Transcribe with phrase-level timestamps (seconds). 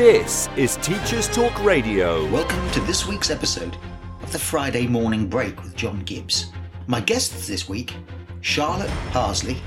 [0.00, 2.26] This is Teachers Talk Radio.
[2.30, 3.76] Welcome to this week's episode
[4.22, 6.52] of the Friday Morning Break with John Gibbs.
[6.86, 7.94] My guests this week,
[8.40, 9.58] Charlotte Parsley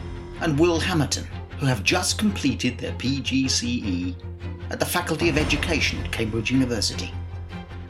[0.41, 1.27] and Will Hammerton,
[1.59, 4.15] who have just completed their PGCE
[4.71, 7.11] at the Faculty of Education at Cambridge University.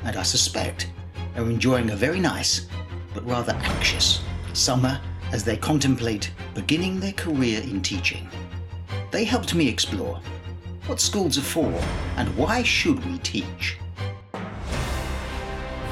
[0.04, 0.92] And I suspect
[1.38, 2.68] are enjoying a very nice,
[3.14, 4.22] but rather anxious,
[4.52, 5.00] summer
[5.32, 8.28] as they contemplate beginning their career in teaching.
[9.12, 10.20] They helped me explore
[10.86, 11.74] what schools are for
[12.18, 13.78] and why should we teach.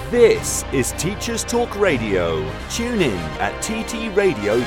[0.10, 2.42] This is Teachers Talk Radio.
[2.70, 4.66] Tune in at ttradio.org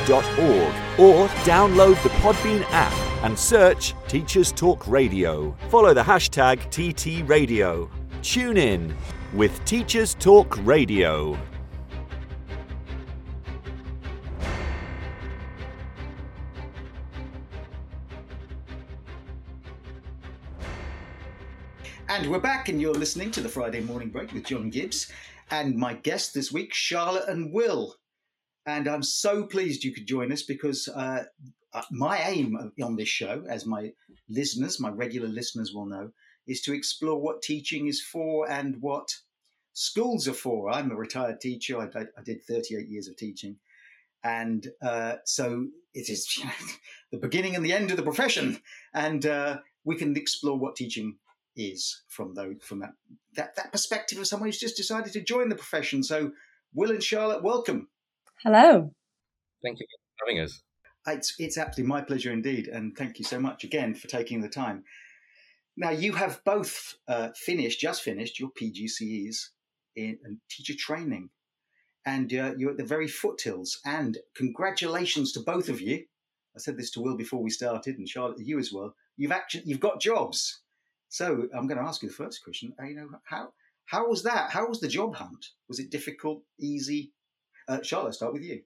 [0.99, 5.55] or download the Podbean app and search Teachers Talk Radio.
[5.69, 7.91] Follow the hashtag TTRadio.
[8.23, 8.97] Tune in
[9.35, 11.39] with Teachers Talk Radio.
[22.15, 25.11] And we're back, and you're listening to the Friday Morning Break with John Gibbs
[25.51, 27.97] and my guest this week, Charlotte and Will.
[28.67, 31.25] And I'm so pleased you could join us because uh,
[31.73, 33.91] uh, my aim on this show, as my
[34.29, 36.13] listeners, my regular listeners will know,
[36.47, 39.09] is to explore what teaching is for and what
[39.73, 40.71] schools are for.
[40.71, 41.81] I'm a retired teacher.
[41.81, 43.57] I, I did 38 years of teaching.
[44.23, 46.29] And uh, so it is
[47.11, 48.61] the beginning and the end of the profession.
[48.95, 51.17] And uh, we can explore what teaching
[51.57, 52.93] is from those from that,
[53.37, 56.03] that that perspective of someone who's just decided to join the profession.
[56.03, 56.33] So,
[56.75, 57.89] Will and Charlotte, welcome.
[58.43, 58.91] Hello.
[59.63, 59.87] Thank you
[60.19, 60.63] for having us.
[61.07, 64.49] It's it's absolutely my pleasure indeed, and thank you so much again for taking the
[64.49, 64.85] time.
[65.77, 69.49] Now, you have both uh, finished, just finished your PGCEs
[69.97, 71.31] in, in teacher training,
[72.07, 73.81] and uh, you're at the very foothills.
[73.85, 76.05] And congratulations to both of you.
[76.57, 78.95] I said this to Will before we started, and Charlotte, you as well.
[79.17, 80.61] You've actually you've got jobs.
[81.15, 82.73] So I'm going to ask you the first question.
[82.77, 83.51] Uh, you know, how
[83.87, 84.51] how was that?
[84.51, 85.47] How was the job hunt?
[85.69, 87.13] Was it difficult, easy?
[87.69, 88.63] Uh, Charlotte, start with you.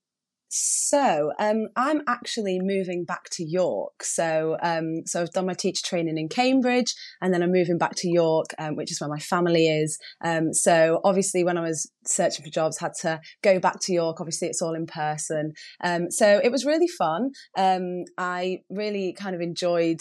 [0.49, 4.03] So um, I'm actually moving back to York.
[4.03, 7.97] So um, so I've done my teacher training in Cambridge, and then I'm moving back
[7.97, 9.99] to York, um, which is where my family is.
[10.25, 14.21] Um, so obviously, when I was searching for jobs, had to go back to York.
[14.21, 15.53] Obviously, it's all in person.
[15.83, 17.31] Um, so it was really fun.
[17.57, 20.01] Um, I really kind of enjoyed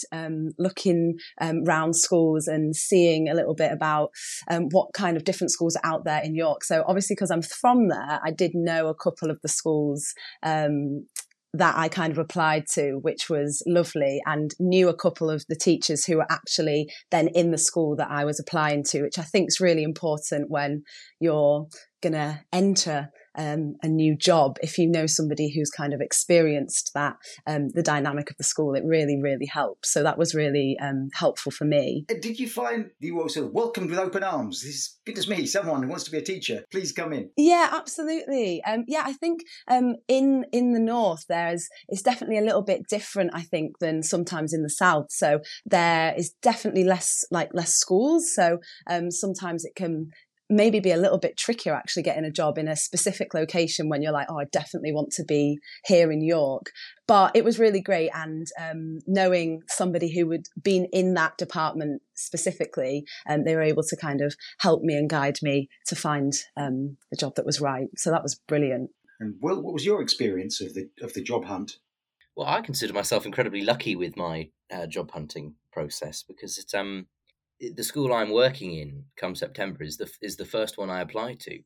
[0.57, 4.09] looking around schools and seeing a little bit about
[4.71, 6.63] what kind of different schools are out there in York.
[6.63, 10.13] So obviously, because I'm from there, I did know a couple of the schools
[10.43, 11.05] um,
[11.53, 15.55] that I kind of applied to, which was lovely, and knew a couple of the
[15.55, 19.23] teachers who were actually then in the school that I was applying to, which I
[19.23, 20.83] think is really important when
[21.19, 21.67] you're
[22.01, 24.57] going to enter um, a new job.
[24.61, 27.15] If you know somebody who's kind of experienced that,
[27.45, 29.91] um, the dynamic of the school, it really, really helps.
[29.91, 32.05] So that was really um, helpful for me.
[32.09, 34.61] Uh, did you find you were sort of welcomed with open arms?
[34.61, 37.29] This is goodness me, someone who wants to be a teacher, please come in.
[37.37, 38.63] Yeah, absolutely.
[38.63, 42.81] Um, yeah, I think um, in in the north there's it's definitely a little bit
[42.89, 43.31] different.
[43.33, 45.07] I think than sometimes in the south.
[45.09, 48.33] So there is definitely less like less schools.
[48.33, 48.57] So
[48.89, 50.09] um, sometimes it can
[50.49, 54.01] maybe be a little bit trickier actually getting a job in a specific location when
[54.01, 56.71] you're like, oh, I definitely want to be here in York.
[57.07, 62.01] But it was really great, and um, knowing somebody who had been in that department
[62.15, 65.95] specifically, and um, they were able to kind of help me and guide me to
[65.95, 67.87] find um, the job that was right.
[67.95, 68.91] So that was brilliant.
[69.19, 71.77] And Will, what was your experience of the of the job hunt?
[72.35, 77.07] Well, I consider myself incredibly lucky with my uh, job hunting process because it's um
[77.59, 81.39] the school I'm working in come September is the is the first one I applied
[81.41, 81.59] to.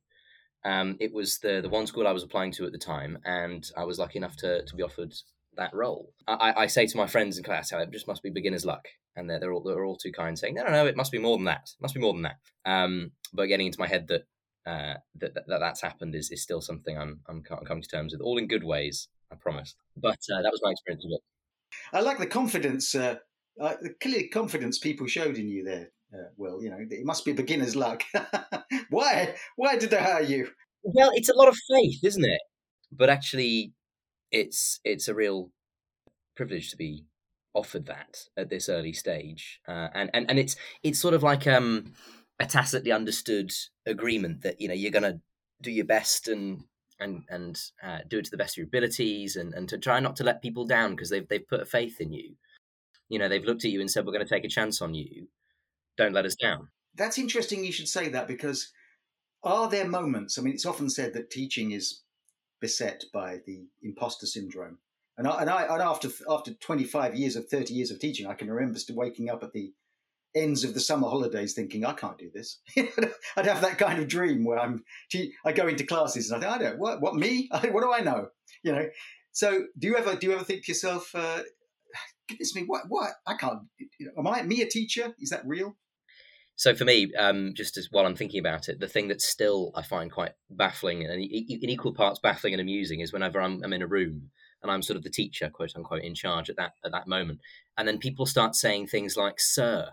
[0.64, 3.70] Um, it was the the one school I was applying to at the time, and
[3.76, 5.14] I was lucky enough to to be offered
[5.58, 6.14] that role.
[6.28, 9.30] I, I say to my friends in class, it just must be beginner's luck, and
[9.30, 11.38] they're they're all they're all too kind, saying, no, no, no, it must be more
[11.38, 11.70] than that.
[11.78, 12.38] It must be more than that.
[12.66, 14.22] Um, but getting into my head that
[14.66, 18.22] uh, that, that, that's happened is, is still something I'm I'm coming to terms with,
[18.22, 19.76] all in good ways, I promise.
[19.98, 21.22] But uh, that was my experience of it.
[21.94, 23.16] I like the confidence uh,
[23.60, 26.64] uh, the clear confidence people showed in you there, uh, Will.
[26.64, 28.04] You know, it must be beginner's luck.
[28.90, 29.36] why?
[29.56, 30.50] Why did they hire you?
[30.84, 32.42] Well, it's a lot of faith, isn't it?
[32.92, 33.74] But actually,
[34.32, 35.52] it's it's a real
[36.36, 37.06] privilege to be
[37.54, 41.48] offered that at this early stage, uh, and and and it's it's sort of like
[41.48, 41.94] um,
[42.40, 43.52] a tacitly understood
[43.86, 45.20] agreement that you know you're going to
[45.62, 46.64] do your best and
[47.00, 50.00] and and uh, do it to the best of your abilities, and and to try
[50.00, 52.36] not to let people down because they've they've put faith in you
[53.12, 54.94] you know they've looked at you and said we're going to take a chance on
[54.94, 55.28] you
[55.98, 58.72] don't let us down that's interesting you should say that because
[59.44, 62.02] are there moments i mean it's often said that teaching is
[62.60, 64.78] beset by the imposter syndrome
[65.18, 68.34] and I, and, I, and after after 25 years of 30 years of teaching i
[68.34, 69.74] can remember waking up at the
[70.36, 72.60] ends of the summer holidays thinking, I can't do this.
[72.78, 74.84] I'd have that kind of dream where I'm,
[75.46, 77.50] I go into classes and I think, I don't, what, what me?
[77.72, 78.30] What do I know?
[78.64, 78.90] You know.
[79.34, 81.42] So do you ever, do you ever think to yourself, uh,
[82.32, 83.12] goodness me, what, what?
[83.28, 83.60] I can't.
[83.78, 85.14] You know, am I me a teacher?
[85.20, 85.76] Is that real?
[86.56, 89.72] So for me, um, just as while I'm thinking about it, the thing that still
[89.76, 93.74] I find quite baffling and in equal parts baffling and amusing is whenever I'm, I'm
[93.74, 94.30] in a room
[94.62, 97.40] and I'm sort of the teacher, quote unquote, in charge at that at that moment,
[97.78, 99.90] and then people start saying things like "sir,"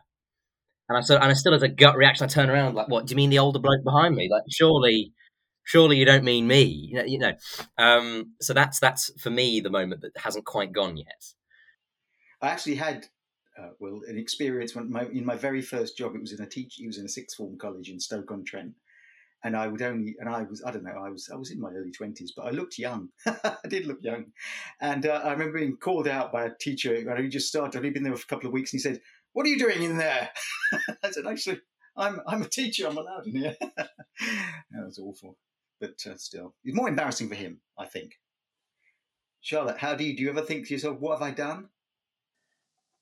[0.88, 3.06] and I so and I still as a gut reaction, I turn around like, "What
[3.06, 4.28] do you mean the older bloke behind me?
[4.30, 5.12] Like, surely."
[5.64, 7.04] Surely you don't mean me, you know.
[7.04, 7.32] You know.
[7.76, 11.34] Um, so that's that's for me the moment that hasn't quite gone yet.
[12.40, 13.06] I actually had
[13.58, 16.46] uh, well, an experience when my, in my very first job, it was in a
[16.46, 18.72] teach, it was in a sixth form college in Stoke on Trent,
[19.42, 21.60] and I would only, and I was, I don't know, I was, I was in
[21.60, 23.08] my early twenties, but I looked young.
[23.26, 24.26] I did look young,
[24.80, 27.84] and uh, I remember being called out by a teacher he just started.
[27.84, 29.00] I'd been there for a couple of weeks, and he said,
[29.32, 30.30] "What are you doing in there?"
[31.02, 31.60] I said, "Actually,
[31.96, 32.86] I'm, I'm a teacher.
[32.86, 33.88] I'm allowed in here." that
[34.72, 35.36] was awful,
[35.80, 38.12] but uh, still, it's more embarrassing for him, I think.
[39.40, 40.24] Charlotte, how do you do?
[40.24, 41.70] You ever think to yourself, "What have I done?"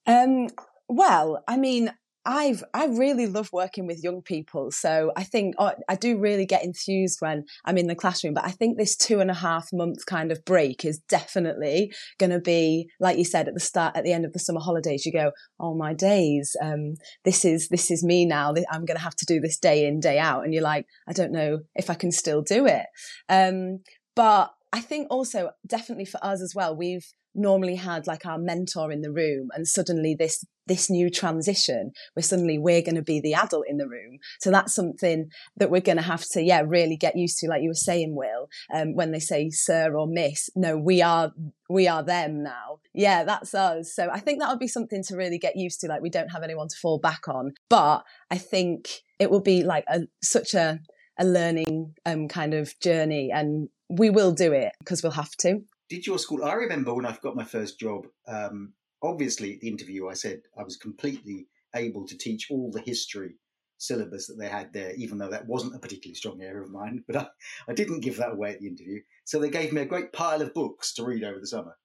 [0.06, 0.48] Um,
[0.88, 1.92] well, I mean,
[2.28, 6.44] I've I really love working with young people, so I think oh, I do really
[6.44, 8.34] get enthused when I'm in the classroom.
[8.34, 12.30] But I think this two and a half month kind of break is definitely going
[12.30, 15.06] to be, like you said at the start, at the end of the summer holidays.
[15.06, 15.30] You go,
[15.60, 16.94] oh my days, um,
[17.24, 18.52] this is this is me now.
[18.72, 21.12] I'm going to have to do this day in day out, and you're like, I
[21.12, 22.86] don't know if I can still do it.
[23.28, 23.84] Um,
[24.16, 27.06] but I think also definitely for us as well, we've
[27.36, 32.22] normally had like our mentor in the room and suddenly this this new transition where
[32.24, 34.18] suddenly we're going to be the adult in the room.
[34.40, 37.62] So that's something that we're going to have to yeah really get used to like
[37.62, 40.50] you were saying will um, when they say sir or miss.
[40.56, 41.32] No we are
[41.68, 42.80] we are them now.
[42.94, 43.94] Yeah that's us.
[43.94, 46.30] So i think that would be something to really get used to like we don't
[46.30, 47.52] have anyone to fall back on.
[47.68, 50.80] But i think it will be like a such a
[51.18, 55.60] a learning um, kind of journey and we will do it because we'll have to
[55.88, 56.44] did your school?
[56.44, 58.06] I remember when I got my first job.
[58.26, 58.72] Um,
[59.02, 63.36] obviously, at the interview, I said I was completely able to teach all the history
[63.78, 67.04] syllabus that they had there, even though that wasn't a particularly strong area of mine.
[67.06, 67.26] But I,
[67.68, 69.00] I didn't give that away at the interview.
[69.24, 71.76] So they gave me a great pile of books to read over the summer.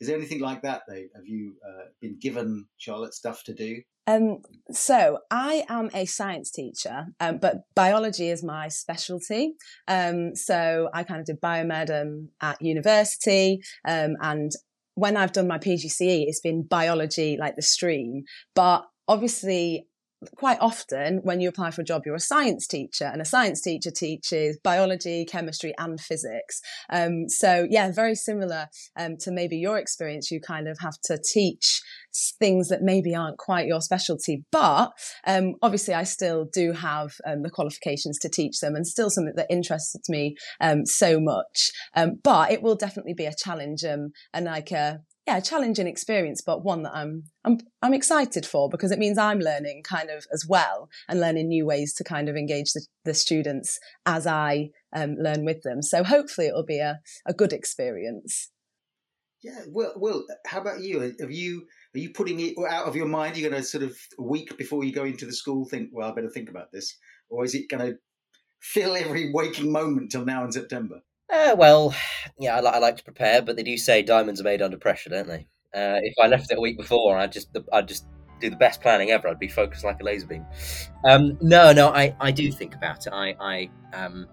[0.00, 1.04] Is there anything like that, though?
[1.14, 3.82] Have you uh, been given, Charlotte, stuff to do?
[4.10, 4.38] Um,
[4.72, 9.54] so I am a science teacher, um, but biology is my specialty.
[9.88, 14.52] Um, so I kind of did biomed um, at university, um, and
[14.94, 18.24] when I've done my PGCE, it's been biology, like the stream.
[18.54, 19.86] But obviously,
[20.36, 23.60] quite often when you apply for a job, you're a science teacher, and a science
[23.62, 26.60] teacher teaches biology, chemistry, and physics.
[26.90, 28.68] Um, so, yeah, very similar
[28.98, 30.30] um, to maybe your experience.
[30.30, 31.82] You kind of have to teach
[32.38, 34.92] things that maybe aren't quite your specialty, but
[35.26, 39.34] um, obviously, I still do have um, the qualifications to teach them, and still something
[39.36, 41.70] that interests me um, so much.
[41.94, 46.40] Um, but it will definitely be a challenge and like a yeah, a challenging experience,
[46.40, 50.26] but one that I'm I'm I'm excited for because it means I'm learning kind of
[50.32, 54.70] as well and learning new ways to kind of engage the, the students as I
[54.94, 55.82] um, learn with them.
[55.82, 58.50] So hopefully it'll be a, a good experience.
[59.42, 61.14] Yeah, well, well, how about you?
[61.20, 63.36] Have you are you putting it out of your mind?
[63.36, 66.10] You're going to sort of a week before you go into the school think, well,
[66.10, 66.96] I better think about this,
[67.28, 67.98] or is it going to
[68.60, 71.00] fill every waking moment till now in September?
[71.32, 71.94] Uh, well,
[72.38, 75.10] yeah, I, I, like to prepare, but they do say diamonds are made under pressure,
[75.10, 75.46] don't they?
[75.72, 78.06] Uh, if I left it a week before, I'd just I'd just
[78.40, 79.28] do the best planning ever.
[79.28, 80.44] I'd be focused like a laser beam.
[81.04, 83.12] Um, no, no, I, I do think about it.
[83.12, 84.26] I, I um,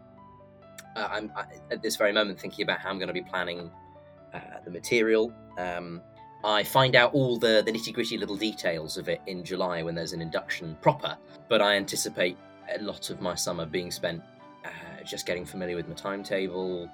[0.96, 3.70] I'm I, at this very moment thinking about how I'm going to be planning
[4.34, 5.32] uh, the material.
[5.60, 6.01] Um,
[6.44, 9.96] I find out all the, the nitty gritty little details of it in July when
[9.96, 11.18] there's an induction proper,
[11.50, 12.38] but I anticipate
[12.74, 14.22] a lot of my summer being spent
[15.10, 16.90] just getting familiar with my timetable.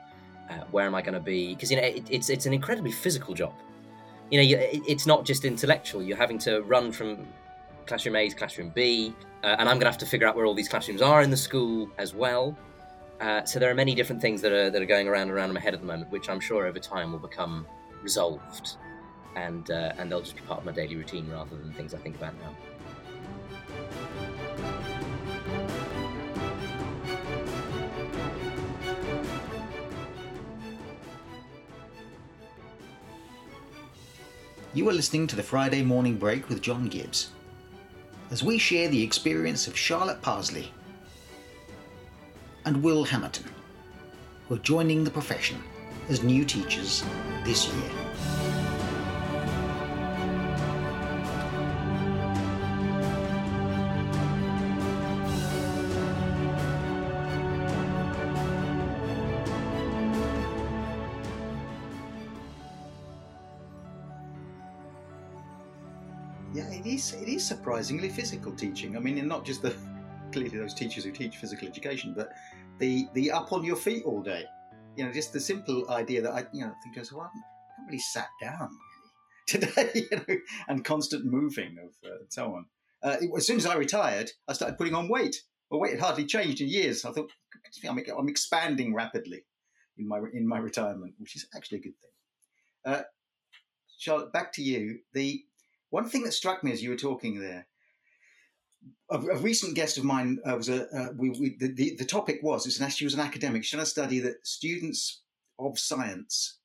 [0.50, 1.54] Uh, where am I going to be?
[1.54, 3.54] Because you know it, it's it's an incredibly physical job.
[4.30, 6.02] You know, you, it, it's not just intellectual.
[6.02, 7.28] You're having to run from
[7.86, 10.46] classroom A to classroom B, uh, and I'm going to have to figure out where
[10.46, 12.58] all these classrooms are in the school as well.
[13.22, 15.50] Uh, so there are many different things that are that are going around and around
[15.50, 17.66] in my head at the moment, which I'm sure over time will become
[18.02, 18.76] resolved,
[19.36, 21.98] and uh, and they'll just be part of my daily routine rather than things I
[21.98, 22.56] think about now.
[34.76, 37.30] You are listening to the Friday Morning Break with John Gibbs
[38.32, 40.72] as we share the experience of Charlotte Parsley
[42.66, 43.52] and Will Hamilton,
[44.50, 45.62] who are joining the profession
[46.10, 47.04] as new teachers
[47.44, 48.03] this year.
[67.36, 67.46] Is.
[67.46, 68.96] Surprisingly physical teaching.
[68.96, 69.76] I mean, and not just the
[70.32, 72.32] clearly those teachers who teach physical education, but
[72.80, 74.46] the the up on your feet all day.
[74.96, 77.88] You know, just the simple idea that I, you know, think as well, I haven't
[77.88, 78.70] really sat down
[79.48, 80.36] today, you know,
[80.68, 82.66] and constant moving of uh, so on.
[83.02, 85.36] Uh, it, as soon as I retired, I started putting on weight.
[85.70, 87.06] Well, weight had hardly changed in years.
[87.06, 87.32] I thought
[87.90, 89.46] I'm, I'm expanding rapidly
[89.98, 92.94] in my in my retirement, which is actually a good thing.
[92.94, 93.02] Uh,
[93.98, 95.00] Charlotte, back to you.
[95.14, 95.44] The
[95.94, 97.68] one thing that struck me as you were talking there,
[99.12, 102.06] a, a recent guest of mine uh, was a uh, we, we the, the, the
[102.06, 103.64] topic was it's an she was an academic.
[103.64, 105.22] She did a study that students
[105.60, 106.58] of science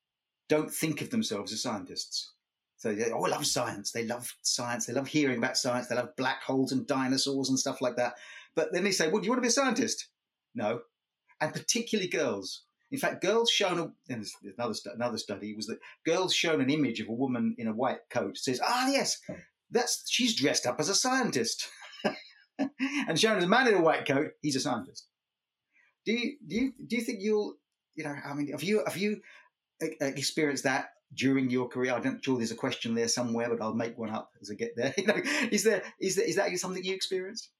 [0.47, 2.33] don't think of themselves as scientists.
[2.77, 3.91] So they all love science.
[3.91, 4.87] They love science.
[4.87, 5.85] They love hearing about science.
[5.85, 8.15] They love black holes and dinosaurs and stuff like that.
[8.55, 10.07] But then they say, "Well, do you want to be a scientist?"
[10.55, 10.81] No,
[11.39, 12.63] and particularly girls.
[12.91, 14.13] In fact, girls shown a,
[14.57, 18.09] another another study was that girls shown an image of a woman in a white
[18.09, 19.19] coat says, "Ah, yes,
[19.69, 21.69] that's she's dressed up as a scientist,"
[22.57, 25.07] and shown as a man in a white coat, he's a scientist.
[26.05, 27.55] Do you do you do you think you'll
[27.95, 29.21] you know I mean have you have you
[30.01, 31.93] experienced that during your career?
[31.93, 34.75] I'm sure there's a question there somewhere, but I'll make one up as I get
[34.75, 34.93] there.
[34.97, 37.51] You know, is there is there is that something you experienced?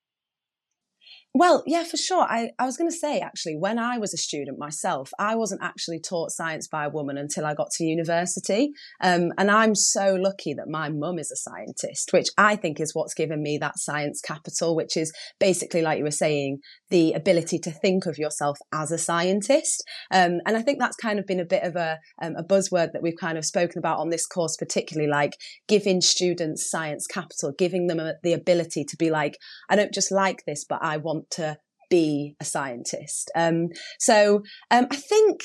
[1.35, 2.23] Well, yeah, for sure.
[2.23, 5.61] I, I was going to say, actually, when I was a student myself, I wasn't
[5.61, 8.71] actually taught science by a woman until I got to university.
[8.99, 12.95] Um, and I'm so lucky that my mum is a scientist, which I think is
[12.95, 17.59] what's given me that science capital, which is basically, like you were saying, the ability
[17.59, 19.83] to think of yourself as a scientist.
[20.11, 22.93] Um, and I think that's kind of been a bit of a, um, a buzzword
[22.93, 27.53] that we've kind of spoken about on this course, particularly like giving students science capital,
[27.55, 29.37] giving them a, the ability to be like,
[29.69, 31.57] I don't just like this, but I want to
[31.89, 33.31] be a scientist.
[33.35, 35.41] Um, so um, I think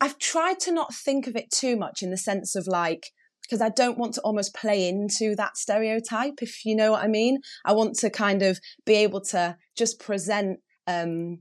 [0.00, 3.06] I've tried to not think of it too much in the sense of like,
[3.42, 7.08] because I don't want to almost play into that stereotype, if you know what I
[7.08, 7.40] mean.
[7.64, 11.40] I want to kind of be able to just present um,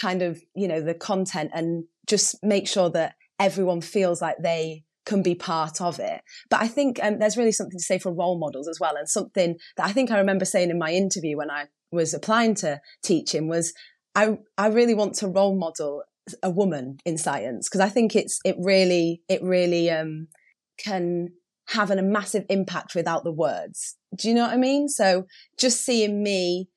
[0.00, 4.84] kind of, you know, the content and just make sure that everyone feels like they
[5.04, 6.22] can be part of it.
[6.48, 8.96] But I think um, there's really something to say for role models as well.
[8.96, 12.54] And something that I think I remember saying in my interview when I was applying
[12.56, 13.72] to teaching was
[14.14, 16.02] I, I really want to role model
[16.42, 20.28] a woman in science because I think it's, it really, it really um,
[20.78, 21.28] can
[21.68, 23.96] have an, a massive impact without the words.
[24.16, 24.88] Do you know what I mean?
[24.88, 25.26] So
[25.58, 26.68] just seeing me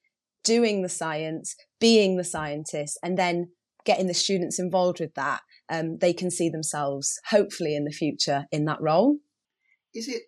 [0.43, 3.49] doing the science, being the scientist, and then
[3.85, 8.45] getting the students involved with that, um, they can see themselves hopefully in the future
[8.51, 9.17] in that role.
[9.93, 10.23] Is it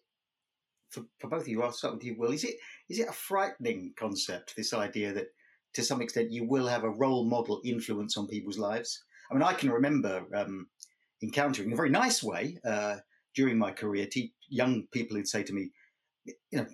[0.89, 1.61] for, for both of you?
[1.63, 2.31] I'll start with you, Will.
[2.31, 2.55] Is it
[2.89, 4.55] is it a frightening concept?
[4.55, 5.27] This idea that
[5.73, 9.03] to some extent you will have a role model influence on people's lives.
[9.29, 10.67] I mean, I can remember um,
[11.21, 12.97] encountering in a very nice way uh,
[13.35, 15.71] during my career te- young people who'd say to me,
[16.25, 16.67] you know,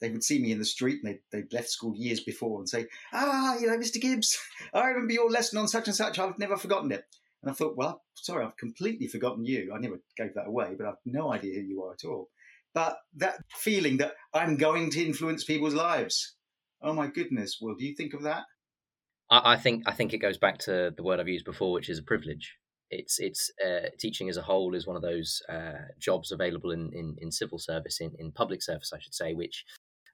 [0.00, 2.68] they would see me in the street and they'd, they'd left school years before and
[2.68, 4.00] say, Ah, you know, Mr.
[4.00, 4.38] Gibbs,
[4.74, 6.18] I remember your lesson on such and such.
[6.18, 7.04] I've never forgotten it.
[7.42, 9.72] And I thought, well, sorry, I've completely forgotten you.
[9.74, 12.30] I never gave that away, but I've no idea who you are at all.
[12.74, 16.34] But that feeling that I'm going to influence people's lives.
[16.82, 17.58] Oh my goodness.
[17.60, 18.44] Well, do you think of that?
[19.30, 21.88] I, I think I think it goes back to the word I've used before, which
[21.88, 22.56] is a privilege.
[22.90, 26.90] It's it's uh, teaching as a whole is one of those uh, jobs available in,
[26.92, 29.64] in, in civil service, in, in public service, I should say, which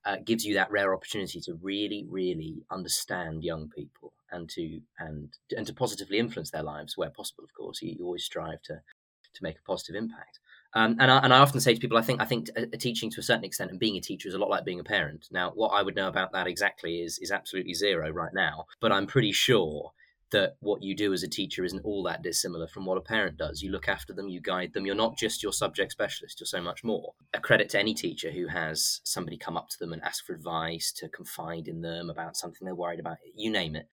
[0.04, 5.32] uh, gives you that rare opportunity to really, really understand young people and to and
[5.56, 7.44] and to positively influence their lives where possible.
[7.44, 10.38] Of course, you, you always strive to to make a positive impact.
[10.74, 12.76] Um, and, I, and I often say to people, I think I think a, a
[12.76, 14.84] teaching to a certain extent and being a teacher is a lot like being a
[14.84, 15.26] parent.
[15.30, 18.92] Now, what I would know about that exactly is is absolutely zero right now, but
[18.92, 19.92] I'm pretty sure
[20.30, 23.38] that what you do as a teacher isn't all that dissimilar from what a parent
[23.38, 23.62] does.
[23.62, 24.84] You look after them, you guide them.
[24.84, 27.14] You're not just your subject specialist, you're so much more.
[27.32, 30.34] A credit to any teacher who has somebody come up to them and ask for
[30.34, 33.88] advice, to confide in them about something they're worried about, you name it.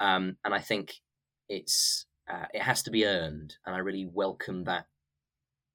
[0.00, 1.02] Um, and I think
[1.48, 4.86] it's uh, it has to be earned, and I really welcome that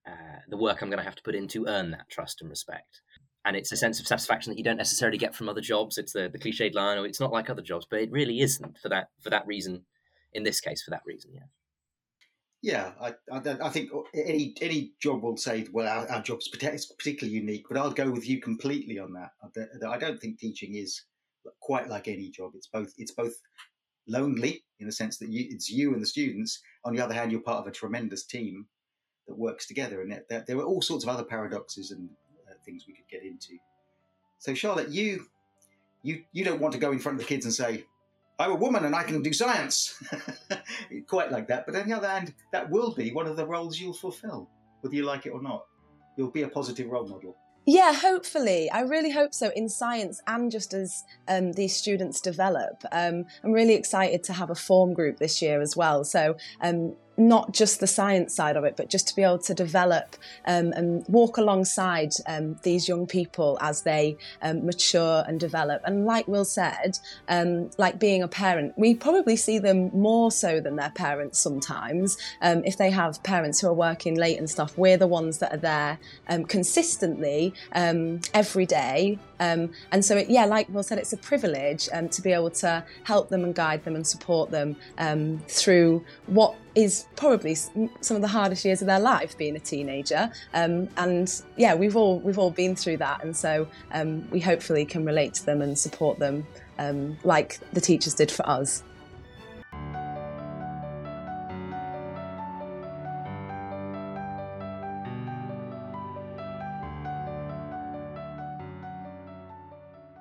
[0.10, 2.50] uh, the work I'm going to have to put in to earn that trust and
[2.50, 3.02] respect.
[3.46, 5.98] And it's a sense of satisfaction that you don't necessarily get from other jobs.
[5.98, 8.78] It's the, the cliched line, or it's not like other jobs, but it really isn't
[8.80, 9.86] for that for that reason.
[10.34, 11.48] In this case, for that reason, yeah.
[12.62, 17.34] Yeah, I, I, I, think any any job will say, well, our, our job's particularly
[17.34, 19.30] unique, but I'll go with you completely on that.
[19.88, 21.02] I don't think teaching is
[21.62, 22.52] quite like any job.
[22.56, 23.34] It's both it's both
[24.10, 26.60] lonely in the sense that you, it's you and the students.
[26.84, 28.68] On the other hand, you're part of a tremendous team
[29.30, 30.02] that works together.
[30.02, 32.10] And there, there were all sorts of other paradoxes and
[32.50, 33.54] uh, things we could get into.
[34.40, 35.28] So, Charlotte, you
[36.02, 37.86] you you don't want to go in front of the kids and say,
[38.38, 40.02] "I'm a woman and I can do science,"
[41.08, 41.66] quite like that.
[41.66, 44.50] But on the other hand, that will be one of the roles you'll fulfil,
[44.82, 45.66] whether you like it or not.
[46.18, 47.38] You'll be a positive role model.
[47.66, 48.72] Yeah, hopefully.
[48.72, 52.84] I really hope so in science and just as um, these students develop.
[52.92, 56.04] Um, I'm really excited to have a form group this year as well.
[56.04, 59.54] So um, not just the science side of it, but just to be able to
[59.54, 65.82] develop um, and walk alongside um, these young people as they um, mature and develop.
[65.86, 66.98] And like Will said,
[67.28, 72.18] um, like being a parent, we probably see them more so than their parents sometimes.
[72.42, 75.54] Um, if they have parents who are working late and stuff, we're the ones that
[75.54, 79.20] are there um, consistently every day.
[79.40, 83.30] And so, it, yeah, like Will said, it's a privilege to be able to help
[83.30, 84.76] them and guide them and support them
[85.48, 90.32] through what is probably some of the hardest years of their life being a teenager.
[90.54, 93.24] Um, and yeah we've all we've all been through that.
[93.24, 96.46] And so um, we hopefully can relate to them and support them
[96.78, 98.84] um, like the teachers did for us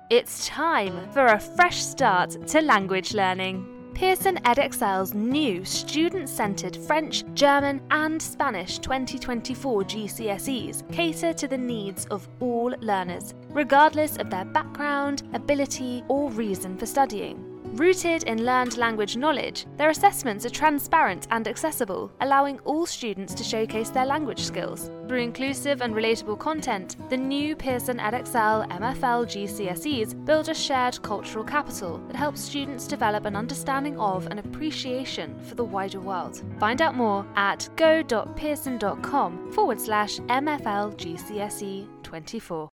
[0.09, 3.91] It's time for a fresh start to language learning.
[3.93, 12.07] Pearson Edexcel's new student centred French, German, and Spanish 2024 GCSEs cater to the needs
[12.07, 17.45] of all learners, regardless of their background, ability, or reason for studying.
[17.75, 23.43] Rooted in learned language knowledge, their assessments are transparent and accessible, allowing all students to
[23.43, 24.89] showcase their language skills.
[25.09, 31.43] Through inclusive and relatable content, the new Pearson Edexcel MFL GCSEs build a shared cultural
[31.43, 36.43] capital that helps students develop an understanding of and appreciation for the wider world.
[36.59, 42.69] Find out more at go.pearson.com forward slash MFL GCSE 24.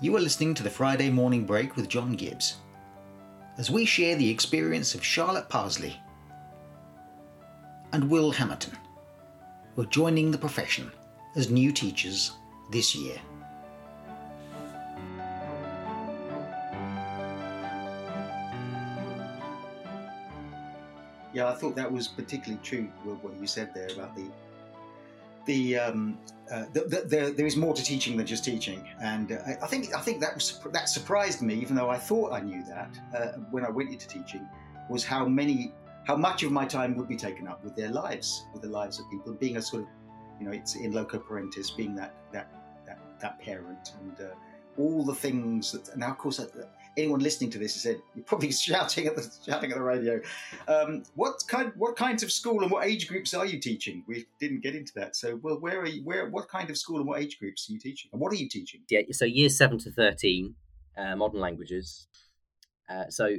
[0.00, 2.56] You are listening to the Friday Morning Break with John Gibbs
[3.58, 6.00] as we share the experience of Charlotte Parsley
[7.92, 8.72] and Will Hamilton,
[9.78, 10.90] who are joining the profession
[11.36, 12.32] as new teachers
[12.72, 13.16] this year.
[21.32, 24.26] Yeah, I thought that was particularly true, what you said there about the
[25.46, 26.18] the, um,
[26.52, 29.66] uh, the, the, the, there is more to teaching than just teaching, and uh, I
[29.66, 32.90] think I think that was that surprised me, even though I thought I knew that
[33.16, 34.46] uh, when I went into teaching,
[34.90, 35.72] was how many
[36.08, 38.98] how much of my time would be taken up with their lives, with the lives
[38.98, 39.88] of people, being a sort of
[40.40, 42.50] you know it's in loco parentis, being that that
[42.86, 44.32] that, that parent, and uh,
[44.78, 46.40] all the things that now of course
[46.96, 50.18] anyone listening to this said you're probably shouting at the shouting at the radio.
[50.66, 54.02] Um, what kind what kinds of school and what age groups are you teaching?
[54.08, 55.14] We didn't get into that.
[55.14, 56.02] So well, where are you?
[56.04, 58.08] Where what kind of school and what age groups are you teaching?
[58.12, 58.80] And what are you teaching?
[58.88, 60.54] Yeah, so years seven to thirteen,
[60.96, 62.06] uh, modern languages.
[62.88, 63.36] Uh, so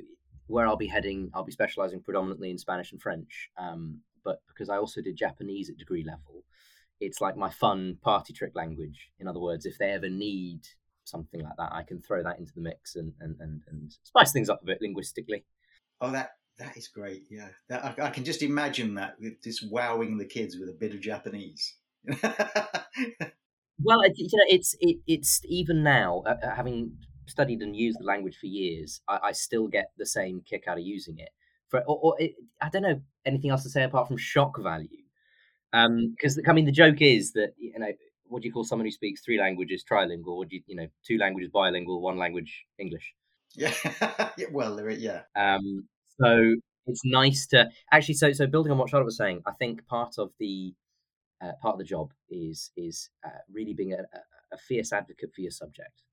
[0.50, 3.50] where I'll be heading, I'll be specialising predominantly in Spanish and French.
[3.58, 6.44] Um, but because I also did Japanese at degree level,
[7.00, 9.12] it's like my fun party trick language.
[9.20, 10.62] In other words, if they ever need
[11.06, 14.32] something like that, I can throw that into the mix and and, and, and spice
[14.32, 15.46] things up a bit linguistically.
[16.02, 17.24] Oh, that that is great.
[17.30, 20.94] Yeah, that, I, I, can just imagine that just wowing the kids with a bit
[20.94, 21.76] of Japanese.
[23.82, 26.98] well, you know, it's it, it's even now uh, uh, having
[27.30, 30.78] studied and used the language for years, I, I, still get the same kick out
[30.78, 31.30] of using it.
[31.70, 34.88] For or, or it, I don't know anything else to say apart from shock value.
[35.72, 37.92] Because um, I mean, the joke is that you know
[38.26, 40.38] what do you call someone who speaks three languages trilingual?
[40.38, 43.14] Would you you know two languages bilingual, one language English?
[43.56, 43.74] Yeah,
[44.38, 45.22] yeah well, yeah.
[45.36, 45.88] Um,
[46.20, 46.56] so
[46.88, 48.16] it's nice to actually.
[48.16, 50.74] So so building on what Charlotte was saying, I think part of the
[51.42, 54.04] uh, part of the job is is uh, really being a,
[54.52, 56.04] a, fierce advocate for your subject.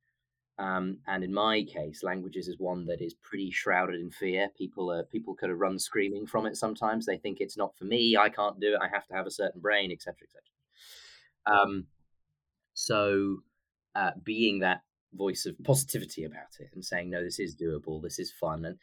[0.59, 4.49] Um, and in my case, languages is one that is pretty shrouded in fear.
[4.57, 6.57] People are people could have run screaming from it.
[6.57, 8.16] Sometimes they think it's not for me.
[8.16, 8.81] I can't do it.
[8.81, 11.61] I have to have a certain brain, etc., etc.
[11.61, 11.87] Um,
[12.73, 13.38] so,
[13.95, 14.81] uh, being that
[15.12, 18.03] voice of positivity about it and saying, "No, this is doable.
[18.03, 18.79] This is fun," and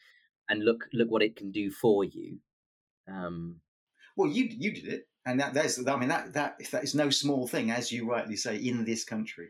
[0.50, 2.40] and look look what it can do for you.
[3.08, 3.62] Um,
[4.16, 7.10] well, you you did it, and that that's I mean that that that is no
[7.10, 9.50] small thing, as you rightly say, in this country.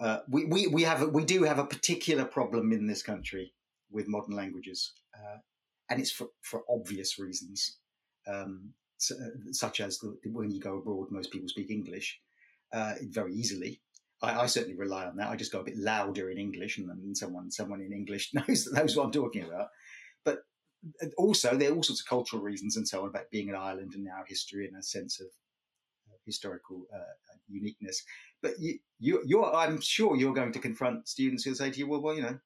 [0.00, 3.52] Uh, we, we we have we do have a particular problem in this country
[3.90, 5.38] with modern languages, uh,
[5.90, 7.78] and it's for for obvious reasons,
[8.28, 12.20] um, so, uh, such as the, when you go abroad, most people speak English
[12.72, 13.80] uh, very easily.
[14.22, 15.28] I, I, certainly rely on that.
[15.28, 18.68] I just go a bit louder in English, and then someone someone in English knows
[18.72, 19.68] knows what I'm talking about.
[20.24, 20.38] But
[21.02, 23.56] uh, also, there are all sorts of cultural reasons and so on about being an
[23.56, 25.26] island and our history and a sense of
[26.28, 28.04] historical uh, uniqueness.
[28.42, 31.88] But you, you, you're, I'm sure you're going to confront students who'll say to you,
[31.88, 32.38] "Well, well, you know,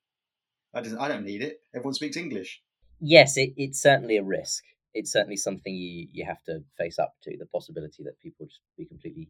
[0.73, 1.61] I don't, I don't need it.
[1.75, 2.63] Everyone speaks English."
[3.01, 4.63] Yes, it, it's certainly a risk.
[4.95, 8.61] It's certainly something you, you have to face up to the possibility that people just
[8.79, 9.29] be completely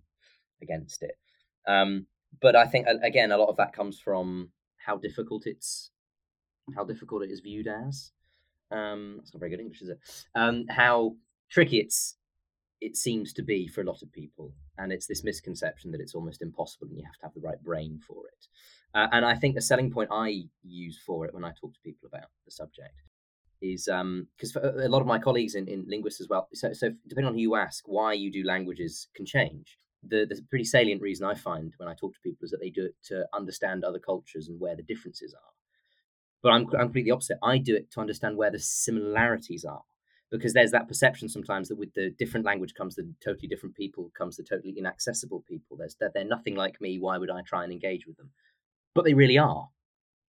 [0.60, 1.16] against it.
[1.66, 2.06] Um,
[2.40, 5.90] but I think again, a lot of that comes from how difficult it's
[6.76, 8.12] how difficult it is viewed as.
[8.70, 10.00] Um, that's not very good English, is it?
[10.34, 11.16] Um, how
[11.50, 12.16] tricky it's
[12.82, 16.14] it seems to be for a lot of people, and it's this misconception that it's
[16.14, 18.46] almost impossible and you have to have the right brain for it.
[18.92, 21.80] Uh, and I think the selling point I use for it when I talk to
[21.84, 23.02] people about the subject
[23.62, 26.48] is because um, a lot of my colleagues in, in linguists as well.
[26.52, 29.78] So, so depending on who you ask, why you do languages can change.
[30.02, 32.70] The, the pretty salient reason I find when I talk to people is that they
[32.70, 35.52] do it to understand other cultures and where the differences are.
[36.42, 37.38] But I'm, I'm completely opposite.
[37.40, 39.84] I do it to understand where the similarities are
[40.32, 44.10] because there's that perception sometimes that with the different language comes the totally different people
[44.16, 45.76] comes the totally inaccessible people.
[45.76, 48.30] There's that they're nothing like me why would i try and engage with them?
[48.94, 49.68] But they really are.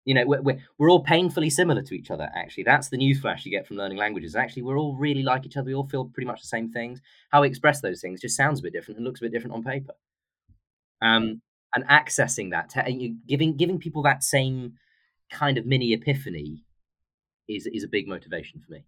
[0.06, 2.64] You know we're, we're, we're all painfully similar to each other actually.
[2.64, 4.36] That's the newsflash you get from learning languages.
[4.36, 5.66] Actually we're all really like each other.
[5.66, 7.02] We all feel pretty much the same things.
[7.30, 9.56] How we express those things just sounds a bit different and looks a bit different
[9.56, 9.94] on paper.
[11.02, 11.42] Um,
[11.76, 12.74] and accessing that
[13.28, 14.74] giving giving people that same
[15.30, 16.64] kind of mini epiphany
[17.50, 18.86] is is a big motivation for me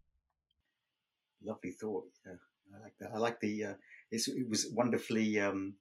[1.44, 2.06] lovely thought.
[2.26, 2.34] Yeah,
[2.76, 3.12] I like that.
[3.14, 3.66] I like the.
[3.66, 3.74] Uh,
[4.12, 5.76] it was wonderfully um,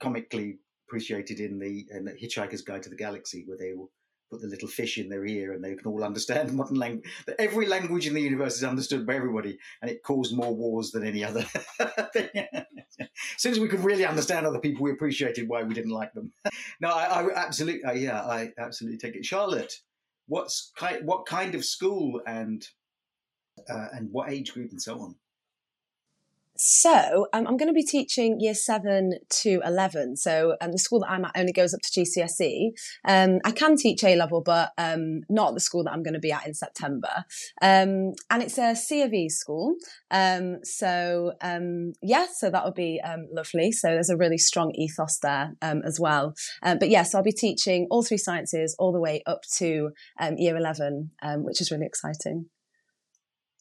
[0.00, 3.90] comically appreciated in the, in the Hitchhiker's Guide to the Galaxy, where they will
[4.30, 7.10] put the little fish in their ear and they can all understand modern language.
[7.26, 10.90] That Every language in the universe is understood by everybody, and it caused more wars
[10.90, 11.42] than any other
[12.12, 12.28] thing.
[12.34, 16.12] as soon as we could really understand other people, we appreciated why we didn't like
[16.14, 16.32] them.
[16.80, 19.24] no, I, I absolutely, uh, yeah, I absolutely take it.
[19.24, 19.74] Charlotte,
[20.26, 22.66] what's kind, what kind of school and
[23.68, 25.14] uh, and what age group and so on?
[26.64, 30.16] So um, I'm going to be teaching year seven to eleven.
[30.16, 32.72] So um, the school that I'm at only goes up to GCSE.
[33.06, 36.20] Um, I can teach A level, but um, not the school that I'm going to
[36.20, 37.24] be at in September.
[37.62, 39.74] Um, and it's a C of E school.
[40.10, 41.32] Um, so
[42.02, 43.00] yeah, so that would be
[43.32, 43.72] lovely.
[43.72, 46.34] So there's a really strong ethos there as well.
[46.62, 49.90] But yes, yeah, so I'll be teaching all three sciences all the way up to
[50.36, 52.50] year eleven, which is really exciting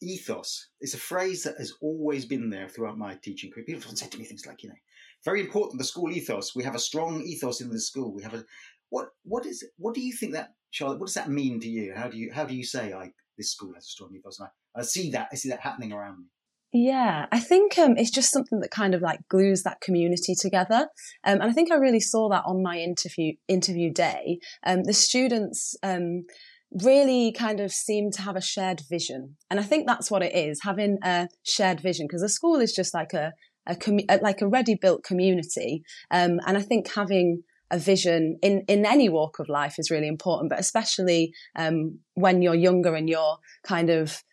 [0.02, 3.66] ethos is a phrase that has always been there throughout my teaching career.
[3.66, 4.76] People have said to me things like, you know,
[5.24, 6.56] very important the school ethos.
[6.56, 8.14] We have a strong ethos in the school.
[8.14, 8.46] We have a
[8.90, 11.00] what what is what do you think that Charlotte?
[11.00, 11.94] What does that mean to you?
[11.96, 14.40] How do you how do you say I this school has a strong ethos?
[14.40, 16.26] And I, I see that I see that happening around me.
[16.74, 20.88] Yeah, I think um, it's just something that kind of like glues that community together,
[21.26, 24.40] um, and I think I really saw that on my interview interview day.
[24.66, 26.24] Um, the students um,
[26.72, 29.36] really kind of seem to have a shared vision.
[29.50, 32.74] And I think that's what it is, having a shared vision, because a school is
[32.74, 33.34] just like a,
[33.68, 35.84] a, like a ready built community.
[36.10, 40.08] Um, and I think having a vision in, in any walk of life is really
[40.08, 44.24] important, but especially um, when you're younger and you're kind of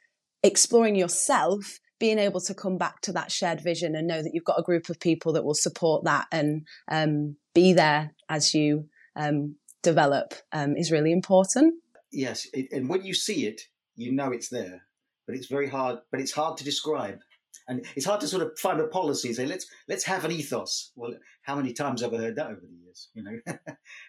[0.42, 4.44] exploring yourself, being able to come back to that shared vision and know that you've
[4.44, 8.88] got a group of people that will support that and um, be there as you
[9.16, 11.74] um, develop um, is really important
[12.12, 13.62] yes, it, and when you see it,
[13.96, 14.82] you know it's there,
[15.26, 15.98] but it's very hard.
[16.10, 17.18] But it's hard to describe,
[17.66, 19.32] and it's hard to sort of find a policy.
[19.32, 20.92] Say let's let's have an ethos.
[20.96, 23.08] Well, how many times have I heard that over the years?
[23.14, 23.38] You know,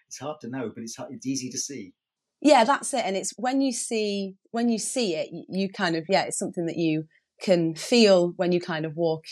[0.07, 1.93] it's hard to know, but it's it's easy to see.
[2.41, 3.03] Yeah, that's it.
[3.05, 6.65] And it's when you see when you see it, you kind of yeah, it's something
[6.67, 7.05] that you
[7.41, 9.25] can feel when you kind of walk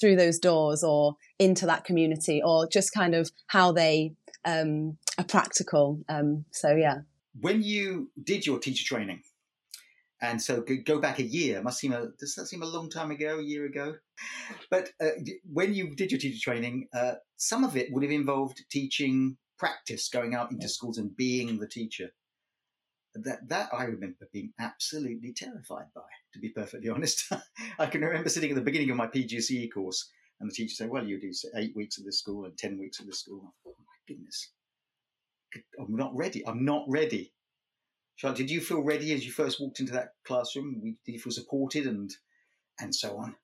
[0.00, 5.24] through those doors or into that community or just kind of how they um, are
[5.24, 6.00] practical.
[6.08, 7.00] Um, so yeah
[7.40, 9.22] when you did your teacher training,
[10.20, 13.10] and so go back a year, must seem a does that seem a long time
[13.10, 13.96] ago, a year ago?
[14.70, 15.10] But uh,
[15.52, 20.08] when you did your teacher training, uh, some of it would have involved teaching practice,
[20.08, 22.10] going out into schools and being the teacher.
[23.14, 26.02] That that I remember being absolutely terrified by,
[26.34, 27.30] to be perfectly honest.
[27.78, 30.08] I can remember sitting at the beginning of my PGCE course,
[30.40, 33.00] and the teacher saying, "Well, you do eight weeks of this school and ten weeks
[33.00, 34.52] of this school." Oh my goodness!
[35.78, 36.46] I'm not ready.
[36.46, 37.32] I'm not ready.
[38.16, 40.96] Charlotte, did you feel ready as you first walked into that classroom?
[41.04, 42.10] Did you feel supported and
[42.80, 43.36] and so on?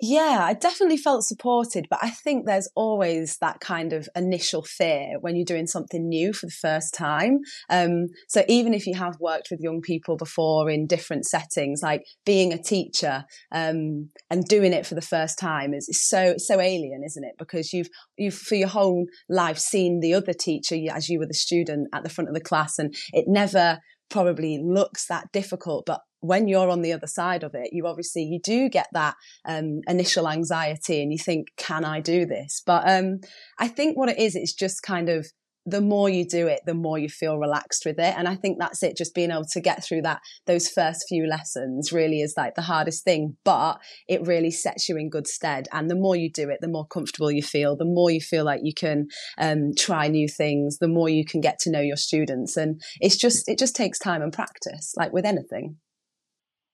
[0.00, 5.16] Yeah, I definitely felt supported, but I think there's always that kind of initial fear
[5.20, 7.40] when you're doing something new for the first time.
[7.68, 12.04] Um, so even if you have worked with young people before in different settings, like
[12.24, 16.60] being a teacher um, and doing it for the first time is, is so so
[16.60, 17.34] alien, isn't it?
[17.36, 21.34] Because you've you've for your whole life seen the other teacher as you were the
[21.34, 26.00] student at the front of the class, and it never probably looks that difficult, but
[26.20, 29.80] when you're on the other side of it, you obviously you do get that um,
[29.86, 33.20] initial anxiety, and you think, "Can I do this?" But um,
[33.58, 35.26] I think what it is, it's just kind of
[35.68, 38.14] the more you do it, the more you feel relaxed with it.
[38.16, 38.96] And I think that's it.
[38.96, 42.62] Just being able to get through that, those first few lessons really is like the
[42.62, 43.78] hardest thing, but
[44.08, 45.68] it really sets you in good stead.
[45.72, 48.44] And the more you do it, the more comfortable you feel, the more you feel
[48.44, 51.96] like you can um, try new things, the more you can get to know your
[51.96, 52.56] students.
[52.56, 55.76] And it's just, it just takes time and practice, like with anything.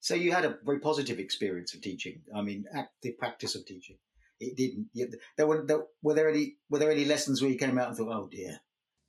[0.00, 2.20] So you had a very positive experience of teaching.
[2.35, 3.96] I mean, active practice of teaching.
[4.38, 4.88] It didn't.
[5.37, 7.96] There were, there, were there any were there any lessons where you came out and
[7.96, 8.59] thought, "Oh dear,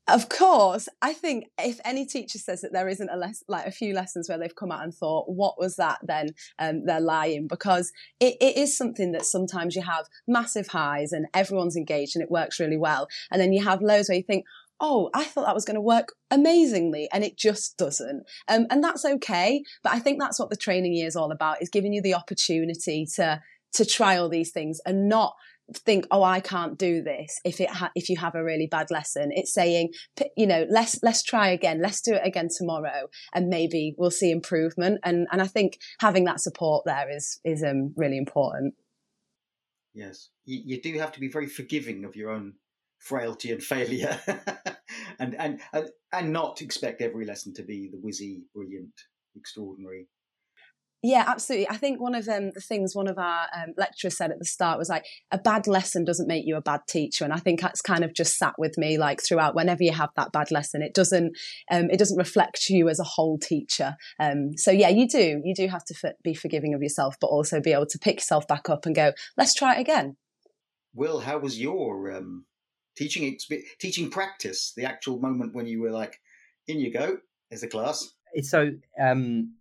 [0.07, 3.71] of course, I think if any teacher says that there isn't a less like a
[3.71, 7.47] few lessons where they've come out and thought, "What was that?" then um, they're lying
[7.47, 12.23] because it, it is something that sometimes you have massive highs and everyone's engaged and
[12.23, 14.45] it works really well, and then you have lows where you think,
[14.79, 18.83] "Oh, I thought that was going to work amazingly," and it just doesn't, um, and
[18.83, 19.63] that's okay.
[19.83, 22.13] But I think that's what the training year is all about: is giving you the
[22.13, 23.41] opportunity to
[23.73, 25.35] to try all these things and not
[25.73, 28.91] think oh i can't do this if it ha- if you have a really bad
[28.91, 29.29] lesson.
[29.31, 29.91] It's saying
[30.37, 31.81] you know let's let's try again.
[31.81, 34.99] Let's do it again tomorrow and maybe we'll see improvement.
[35.03, 38.75] And and i think having that support there is is um really important.
[39.93, 40.29] Yes.
[40.43, 42.55] You, you do have to be very forgiving of your own
[42.99, 44.19] frailty and failure.
[45.17, 48.93] And, and and and not expect every lesson to be the whizzy brilliant
[49.35, 50.07] extraordinary
[51.05, 51.69] yeah, absolutely.
[51.69, 54.45] I think one of um, the things one of our um, lecturers said at the
[54.45, 57.61] start was like, a bad lesson doesn't make you a bad teacher, and I think
[57.61, 59.53] that's kind of just sat with me like throughout.
[59.53, 61.37] Whenever you have that bad lesson, it doesn't
[61.69, 63.95] um, it doesn't reflect you as a whole teacher.
[64.19, 67.27] Um, so yeah, you do you do have to f- be forgiving of yourself, but
[67.27, 70.17] also be able to pick yourself back up and go, let's try it again.
[70.95, 72.45] Will, how was your um,
[72.97, 74.73] teaching exp- teaching practice?
[74.75, 76.19] The actual moment when you were like,
[76.67, 77.17] in you go,
[77.51, 78.11] there's a class.
[78.41, 79.53] So um,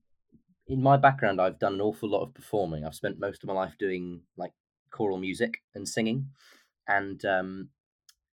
[0.66, 2.84] in my background, I've done an awful lot of performing.
[2.84, 4.52] I've spent most of my life doing like
[4.90, 6.28] choral music and singing,
[6.88, 7.68] and um,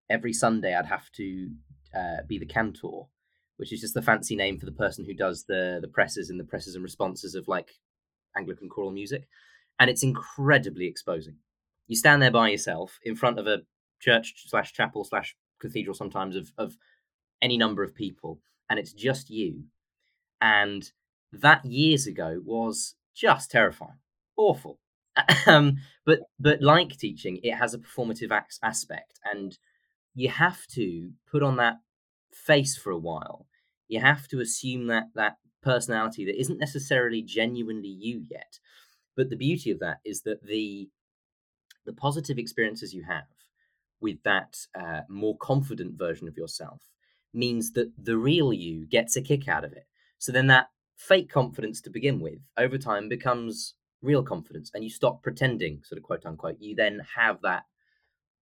[0.08, 1.50] every Sunday I'd have to
[1.94, 3.02] uh, be the cantor,
[3.56, 6.40] which is just the fancy name for the person who does the the preces and
[6.40, 7.70] the preces and responses of like
[8.36, 9.28] Anglican choral music,
[9.78, 11.36] and it's incredibly exposing.
[11.86, 13.62] You stand there by yourself in front of a
[14.00, 16.78] church slash chapel slash cathedral sometimes of of
[17.42, 18.40] any number of people,
[18.70, 19.64] and it's just you,
[20.40, 20.90] and
[21.32, 23.98] that years ago was just terrifying,
[24.36, 24.78] awful.
[25.46, 28.30] but but like teaching, it has a performative
[28.62, 29.58] aspect, and
[30.14, 31.76] you have to put on that
[32.32, 33.46] face for a while.
[33.88, 38.58] You have to assume that that personality that isn't necessarily genuinely you yet.
[39.16, 40.88] But the beauty of that is that the
[41.84, 43.24] the positive experiences you have
[44.00, 46.82] with that uh, more confident version of yourself
[47.34, 49.86] means that the real you gets a kick out of it.
[50.18, 54.90] So then that fake confidence to begin with over time becomes real confidence and you
[54.90, 56.56] stop pretending sort of quote unquote.
[56.60, 57.64] You then have that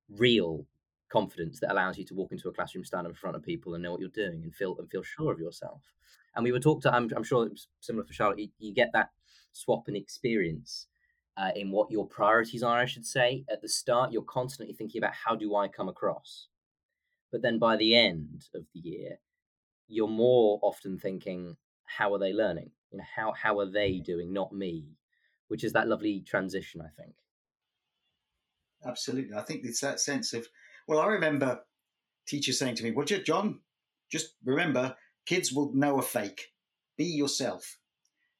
[0.08, 0.66] real
[1.10, 3.82] confidence that allows you to walk into a classroom stand in front of people and
[3.82, 5.82] know what you're doing and feel and feel sure of yourself.
[6.34, 8.72] And we were talked to i'm, I'm sure it was similar for charlotte you, you
[8.72, 9.10] get that
[9.52, 10.86] swap and experience
[11.36, 13.44] uh, in what your priorities are i should say.
[13.50, 16.46] At the start you're constantly thinking about how do i come across?
[17.32, 19.18] But then by the end of the year
[19.88, 21.56] you're more often thinking
[21.96, 22.70] how are they learning?
[22.90, 24.85] You know, how how are they doing, not me?
[25.48, 27.14] Which is that lovely transition, I think.
[28.85, 30.46] Absolutely, I think it's that sense of.
[30.87, 31.61] Well, I remember
[32.26, 33.61] teachers saying to me, "Well, John,
[34.11, 36.53] just remember, kids will know a fake.
[36.96, 37.79] Be yourself."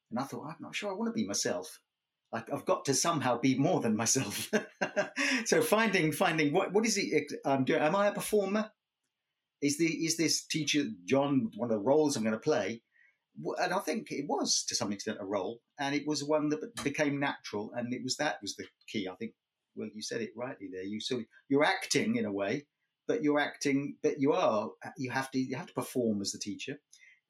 [0.09, 1.79] And I thought, I'm not sure I want to be myself.
[2.33, 4.49] I've got to somehow be more than myself.
[5.45, 7.81] so finding finding what what is it I'm doing?
[7.81, 8.71] Am I a performer?
[9.61, 12.83] Is the is this teacher John one of the roles I'm going to play?
[13.57, 16.83] And I think it was to some extent a role, and it was one that
[16.83, 19.07] became natural, and it was that was the key.
[19.07, 19.33] I think.
[19.75, 20.83] Well, you said it rightly there.
[20.83, 22.65] You sort of you're acting in a way,
[23.07, 26.39] but you're acting, but you are you have to you have to perform as the
[26.39, 26.77] teacher,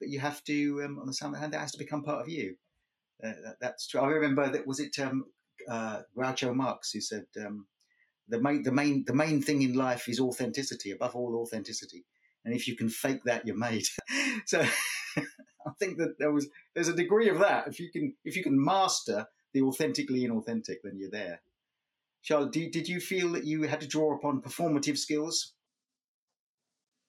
[0.00, 2.28] but you have to um, on the other hand that has to become part of
[2.28, 2.56] you.
[3.22, 4.00] Uh, that, that's true.
[4.00, 5.24] I remember that was it um,
[5.70, 7.66] uh, Groucho Marx who said um,
[8.28, 12.04] the main the main the main thing in life is authenticity above all authenticity,
[12.44, 13.86] and if you can fake that, you're made.
[14.46, 14.64] so.
[15.66, 17.68] I think that there was there's a degree of that.
[17.68, 21.40] If you can if you can master the authentically inauthentic, then you're there.
[22.22, 25.52] Charlotte, did, did you feel that you had to draw upon performative skills?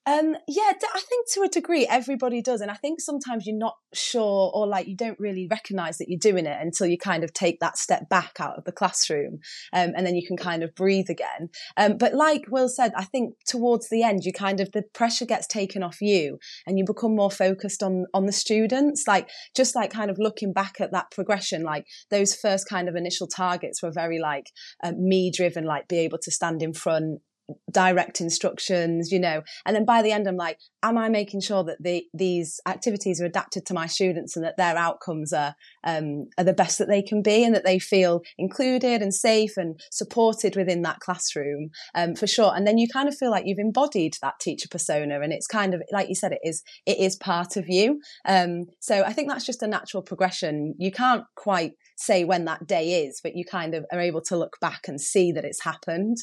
[0.06, 3.76] Um, yeah, I think to a degree everybody does, and I think sometimes you're not
[3.94, 7.32] sure or like you don't really recognise that you're doing it until you kind of
[7.32, 9.40] take that step back out of the classroom,
[9.72, 11.50] um, and then you can kind of breathe again.
[11.78, 15.26] Um, but like Will said, I think towards the end you kind of the pressure
[15.26, 16.38] gets taken off you,
[16.68, 19.06] and you become more focused on on the students.
[19.08, 22.96] Like just like kind of looking back at that progression, like those first kind of
[22.96, 24.52] initial targets were very like
[24.84, 27.22] uh, me driven, like be able to stand in front
[27.72, 29.42] direct instructions, you know.
[29.66, 33.22] And then by the end, I'm like, am I making sure that the, these activities
[33.22, 36.88] are adapted to my students and that their outcomes are, um, are the best that
[36.88, 41.70] they can be and that they feel included and safe and supported within that classroom,
[41.96, 42.54] um, for sure.
[42.56, 45.74] And then you kind of feel like you've embodied that teacher persona and it's kind
[45.74, 48.00] of, like you said, it is, it is part of you.
[48.26, 50.76] Um, so I think that's just a natural progression.
[50.78, 54.38] You can't quite say when that day is, but you kind of are able to
[54.38, 56.18] look back and see that it's happened.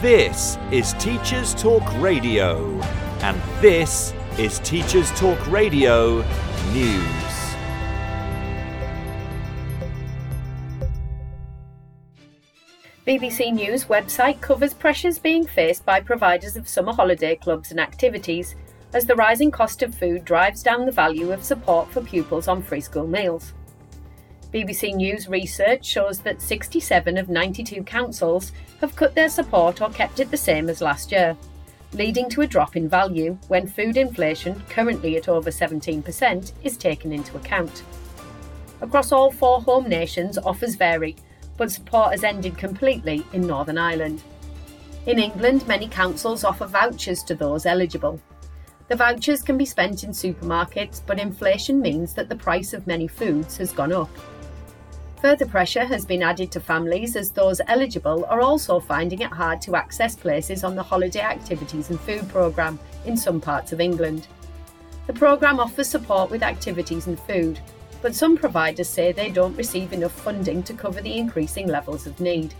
[0.00, 2.80] This is Teachers Talk Radio,
[3.20, 6.22] and this is Teachers Talk Radio
[6.72, 7.04] News.
[13.06, 18.54] BBC News website covers pressures being faced by providers of summer holiday clubs and activities
[18.94, 22.62] as the rising cost of food drives down the value of support for pupils on
[22.62, 23.52] free school meals.
[24.52, 30.18] BBC News research shows that 67 of 92 councils have cut their support or kept
[30.18, 31.36] it the same as last year,
[31.92, 37.12] leading to a drop in value when food inflation, currently at over 17%, is taken
[37.12, 37.84] into account.
[38.80, 41.14] Across all four home nations, offers vary,
[41.56, 44.20] but support has ended completely in Northern Ireland.
[45.06, 48.20] In England, many councils offer vouchers to those eligible.
[48.88, 53.06] The vouchers can be spent in supermarkets, but inflation means that the price of many
[53.06, 54.10] foods has gone up.
[55.22, 59.60] Further pressure has been added to families as those eligible are also finding it hard
[59.62, 64.28] to access places on the holiday activities and food programme in some parts of England.
[65.06, 67.60] The programme offers support with activities and food,
[68.00, 72.18] but some providers say they don't receive enough funding to cover the increasing levels of
[72.18, 72.54] need.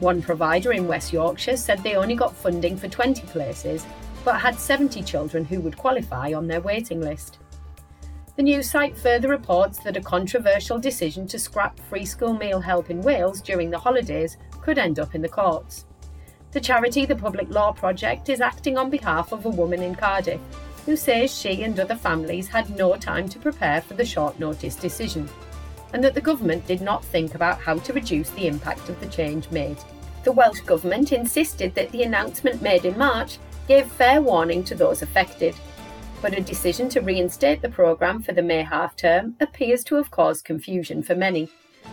[0.00, 3.86] One provider in West Yorkshire said they only got funding for 20 places,
[4.22, 7.38] but had 70 children who would qualify on their waiting list.
[8.36, 12.88] The news site further reports that a controversial decision to scrap free school meal help
[12.88, 15.84] in Wales during the holidays could end up in the courts.
[16.52, 20.40] The charity The Public Law Project is acting on behalf of a woman in Cardiff
[20.86, 24.74] who says she and other families had no time to prepare for the short notice
[24.74, 25.28] decision,
[25.92, 29.06] and that the government did not think about how to reduce the impact of the
[29.06, 29.76] change made.
[30.24, 33.38] The Welsh Government insisted that the announcement made in March
[33.68, 35.54] gave fair warning to those affected
[36.22, 40.10] but a decision to reinstate the programme for the May half term appears to have
[40.10, 41.48] caused confusion for many,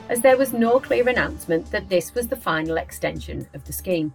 [0.10, 4.14] as there was no clear announcement that this was the final extension of the scheme.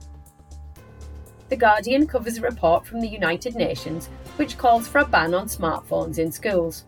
[1.48, 5.48] The Guardian covers a report from the United Nations which calls for a ban on
[5.48, 6.85] smartphones in schools.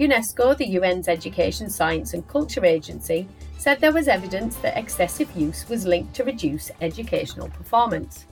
[0.00, 5.68] UNESCO, the UN's Education, Science and Culture Agency, said there was evidence that excessive use
[5.68, 8.26] was linked to reduced educational performance.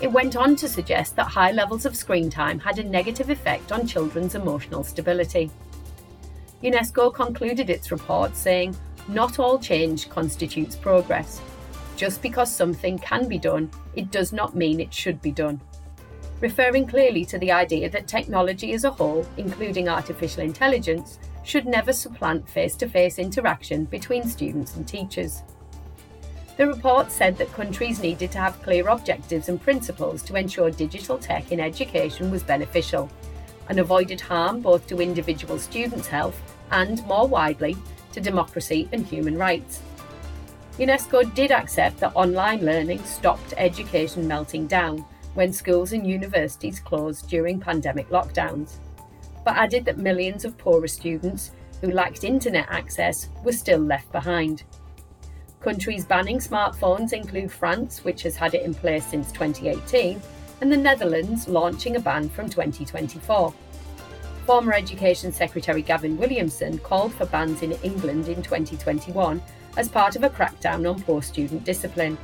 [0.00, 3.70] It went on to suggest that high levels of screen time had a negative effect
[3.70, 5.50] on children's emotional stability.
[6.62, 8.76] UNESCO concluded its report saying,
[9.06, 11.40] Not all change constitutes progress.
[11.96, 15.60] Just because something can be done, it does not mean it should be done.
[16.40, 21.92] Referring clearly to the idea that technology as a whole, including artificial intelligence, should never
[21.92, 25.42] supplant face to face interaction between students and teachers.
[26.56, 31.18] The report said that countries needed to have clear objectives and principles to ensure digital
[31.18, 33.10] tech in education was beneficial
[33.68, 36.40] and avoided harm both to individual students' health
[36.70, 37.76] and, more widely,
[38.12, 39.80] to democracy and human rights.
[40.78, 47.28] UNESCO did accept that online learning stopped education melting down when schools and universities closed
[47.28, 48.76] during pandemic lockdowns,
[49.44, 54.62] but added that millions of poorer students who lacked internet access were still left behind.
[55.64, 60.20] Countries banning smartphones include France, which has had it in place since 2018,
[60.60, 63.54] and the Netherlands launching a ban from 2024.
[64.44, 69.40] Former Education Secretary Gavin Williamson called for bans in England in 2021
[69.78, 72.18] as part of a crackdown on poor student discipline.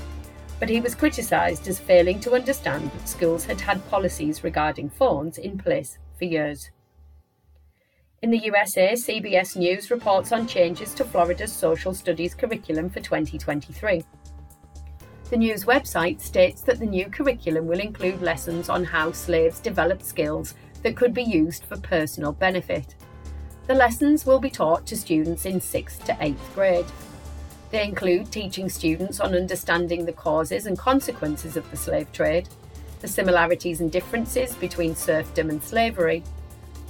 [0.59, 5.39] But he was criticised as failing to understand that schools had had policies regarding phones
[5.39, 6.71] in place for years.
[8.23, 14.05] In the USA, CBS News reports on changes to Florida's social studies curriculum for 2023.
[15.31, 20.05] The news website states that the new curriculum will include lessons on how slaves developed
[20.05, 22.95] skills that could be used for personal benefit.
[23.67, 26.87] The lessons will be taught to students in 6th to 8th grade.
[27.71, 32.51] They include teaching students on understanding the causes and consequences of the slave trade,
[33.01, 36.23] the similarities and differences between serfdom and slavery,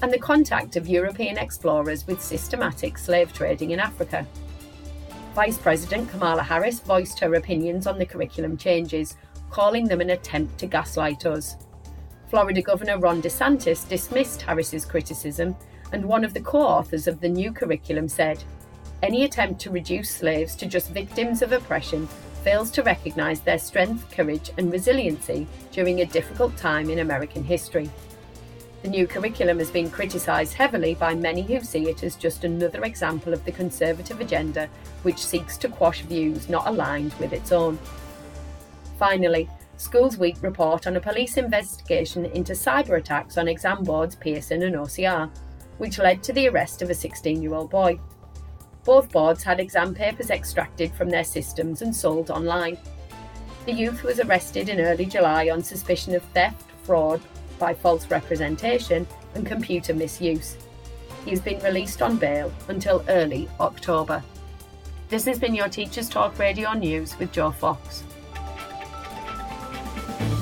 [0.03, 4.26] and the contact of European explorers with systematic slave trading in Africa.
[5.34, 9.16] Vice President Kamala Harris voiced her opinions on the curriculum changes,
[9.51, 11.57] calling them an attempt to gaslight us.
[12.28, 15.57] Florida Governor Ron DeSantis dismissed Harris's criticism,
[15.92, 18.42] and one of the co authors of the new curriculum said,
[19.03, 22.07] Any attempt to reduce slaves to just victims of oppression
[22.42, 27.90] fails to recognise their strength, courage, and resiliency during a difficult time in American history.
[28.83, 32.83] The new curriculum has been criticised heavily by many who see it as just another
[32.85, 34.70] example of the Conservative agenda
[35.03, 37.78] which seeks to quash views not aligned with its own.
[38.99, 44.62] Finally, Schools Week report on a police investigation into cyber attacks on exam boards Pearson
[44.62, 45.31] and OCR,
[45.76, 48.01] which led to the arrest of a 16 year old boy.
[48.85, 52.78] Both boards had exam papers extracted from their systems and sold online.
[53.66, 57.20] The youth was arrested in early July on suspicion of theft, fraud
[57.61, 59.06] by false representation,
[59.36, 60.56] and computer misuse.
[61.24, 64.24] He has been released on bail until early October.
[65.08, 68.02] This has been your Teachers Talk Radio News with Joe Fox.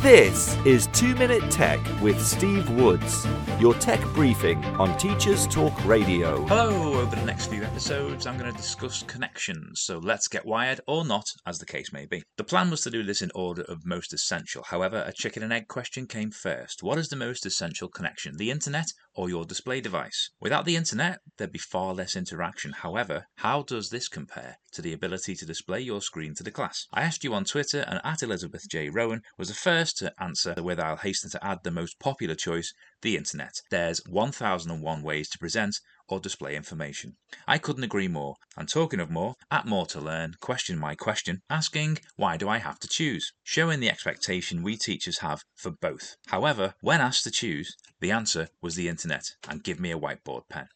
[0.02, 3.26] This is 2 Minute Tech with Steve Woods,
[3.58, 6.46] your tech briefing on Teachers Talk Radio.
[6.46, 10.80] Hello, over the next few episodes, I'm going to discuss connections, so let's get wired
[10.86, 12.22] or not, as the case may be.
[12.36, 15.52] The plan was to do this in order of most essential, however, a chicken and
[15.52, 16.80] egg question came first.
[16.80, 20.30] What is the most essential connection, the internet or your display device?
[20.38, 22.70] Without the internet, there'd be far less interaction.
[22.70, 26.86] However, how does this compare to the ability to display your screen to the class?
[26.92, 28.90] I asked you on Twitter, and at Elizabeth J.
[28.90, 32.72] Rowan was the first to answer with I'll hasten to add the most popular choice,
[33.02, 33.60] the internet.
[33.70, 37.16] There's 1001 ways to present or display information.
[37.46, 38.36] I couldn't agree more.
[38.56, 42.58] And talking of more, at More to Learn, question my question, asking, why do I
[42.58, 43.32] have to choose?
[43.42, 46.16] Showing the expectation we teachers have for both.
[46.26, 50.42] However, when asked to choose, the answer was the internet, and give me a whiteboard
[50.48, 50.68] pen.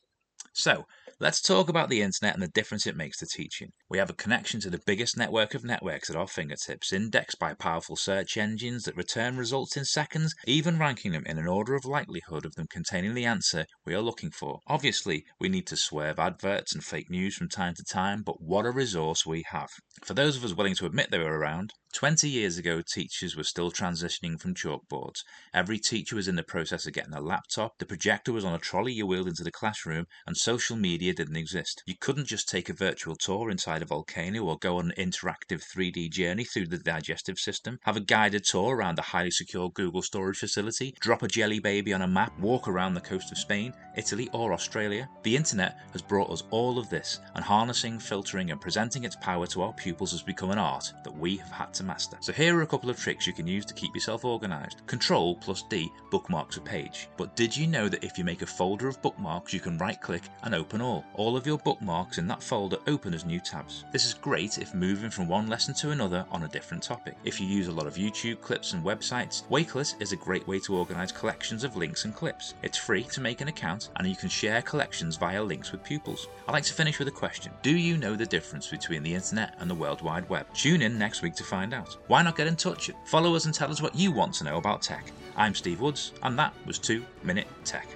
[0.53, 0.87] So,
[1.23, 3.68] let's talk about the internet and the difference it makes to teaching.
[3.89, 7.55] We have a connection to the biggest network of networks at our fingertips, indexed by
[7.55, 11.85] powerful search engines that return results in seconds, even ranking them in an order of
[11.85, 14.59] likelihood of them containing the answer we are looking for.
[14.66, 18.66] Obviously, we need to swerve adverts and fake news from time to time, but what
[18.66, 19.70] a resource we have.
[20.03, 23.45] For those of us willing to admit they were around, 20 years ago, teachers were
[23.45, 25.24] still transitioning from chalkboards.
[25.53, 28.59] Every teacher was in the process of getting a laptop, the projector was on a
[28.59, 31.82] trolley you wheeled into the classroom, and social media didn't exist.
[31.86, 35.62] You couldn't just take a virtual tour inside a volcano or go on an interactive
[35.62, 40.03] 3D journey through the digestive system, have a guided tour around a highly secure Google
[40.03, 43.74] storage facility, drop a jelly baby on a map, walk around the coast of Spain,
[43.97, 45.09] Italy, or Australia.
[45.24, 49.47] The internet has brought us all of this, and harnessing, filtering, and presenting its power
[49.49, 52.16] to our pupils has become an art that we have had to master.
[52.20, 54.87] So here are a couple of tricks you can use to keep yourself organized.
[54.87, 57.09] Control plus D bookmarks a page.
[57.16, 60.01] But did you know that if you make a folder of bookmarks, you can right
[60.01, 61.05] click and open all?
[61.14, 63.85] All of your bookmarks in that folder open as new tabs.
[63.93, 67.16] This is great if moving from one lesson to another on a different topic.
[67.24, 70.59] If you use a lot of YouTube clips and websites, Wakelet is a great way
[70.61, 72.55] to organize collections of links and clips.
[72.62, 76.28] It's free to make an account and you can share collections via links with pupils.
[76.47, 77.53] I'd like to finish with a question.
[77.62, 80.47] Do you know the difference between the internet and the World Wide Web?
[80.55, 81.97] Tune in next week to find out.
[82.07, 82.91] Why not get in touch?
[83.05, 85.11] Follow us and tell us what you want to know about tech.
[85.37, 87.89] I'm Steve Woods, and that was 2 Minute Tech.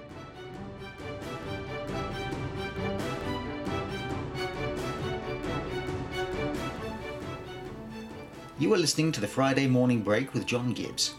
[8.59, 11.13] You are listening to the Friday Morning Break with John Gibbs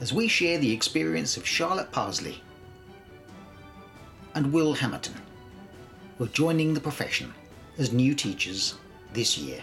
[0.00, 2.42] as we share the experience of Charlotte Parsley
[4.34, 5.14] and Will Hammerton,
[6.18, 7.32] who are joining the profession
[7.78, 8.74] as new teachers
[9.12, 9.62] this year.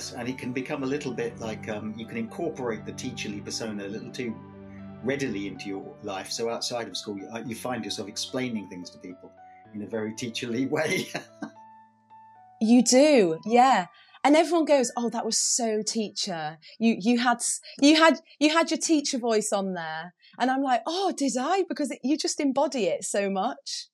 [0.00, 3.44] Yes, and it can become a little bit like um, you can incorporate the teacherly
[3.44, 4.34] persona a little too
[5.04, 6.30] readily into your life.
[6.30, 9.30] So outside of school, you, uh, you find yourself explaining things to people
[9.74, 11.06] in a very teacherly way.
[12.62, 13.88] You do, yeah.
[14.24, 16.56] And everyone goes, "Oh, that was so teacher.
[16.78, 17.42] You you had
[17.82, 21.64] you had you had your teacher voice on there." And I'm like, "Oh, did I?"
[21.68, 23.89] Because it, you just embody it so much.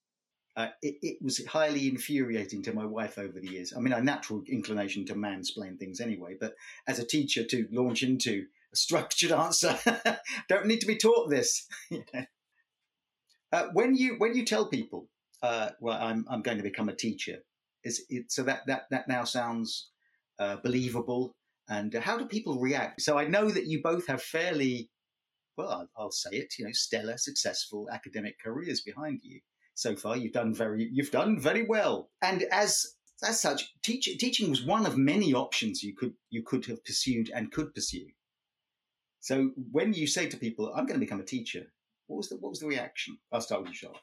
[0.57, 3.74] Uh, it, it was highly infuriating to my wife over the years.
[3.76, 6.54] I mean, a natural inclination to mansplain things anyway, but
[6.86, 9.78] as a teacher to launch into a structured answer,
[10.48, 11.66] don't need to be taught this.
[13.52, 15.09] uh, when you when you tell people,
[15.42, 17.36] uh, "Well, I'm I'm going to become a teacher,"
[17.84, 19.90] is it so that that that now sounds
[20.38, 21.34] uh, believable?
[21.68, 23.02] And how do people react?
[23.02, 24.88] So I know that you both have fairly,
[25.59, 29.40] well, I'll, I'll say it, you know, stellar, successful academic careers behind you
[29.76, 30.16] so far.
[30.16, 32.10] You've done very, you've done very well.
[32.20, 32.84] And as
[33.22, 37.30] as such, teach, teaching was one of many options you could you could have pursued
[37.32, 38.08] and could pursue.
[39.20, 41.72] So when you say to people, "I'm going to become a teacher,"
[42.06, 43.18] What was the what was the reaction?
[43.32, 44.00] I'll start with you, Charlotte.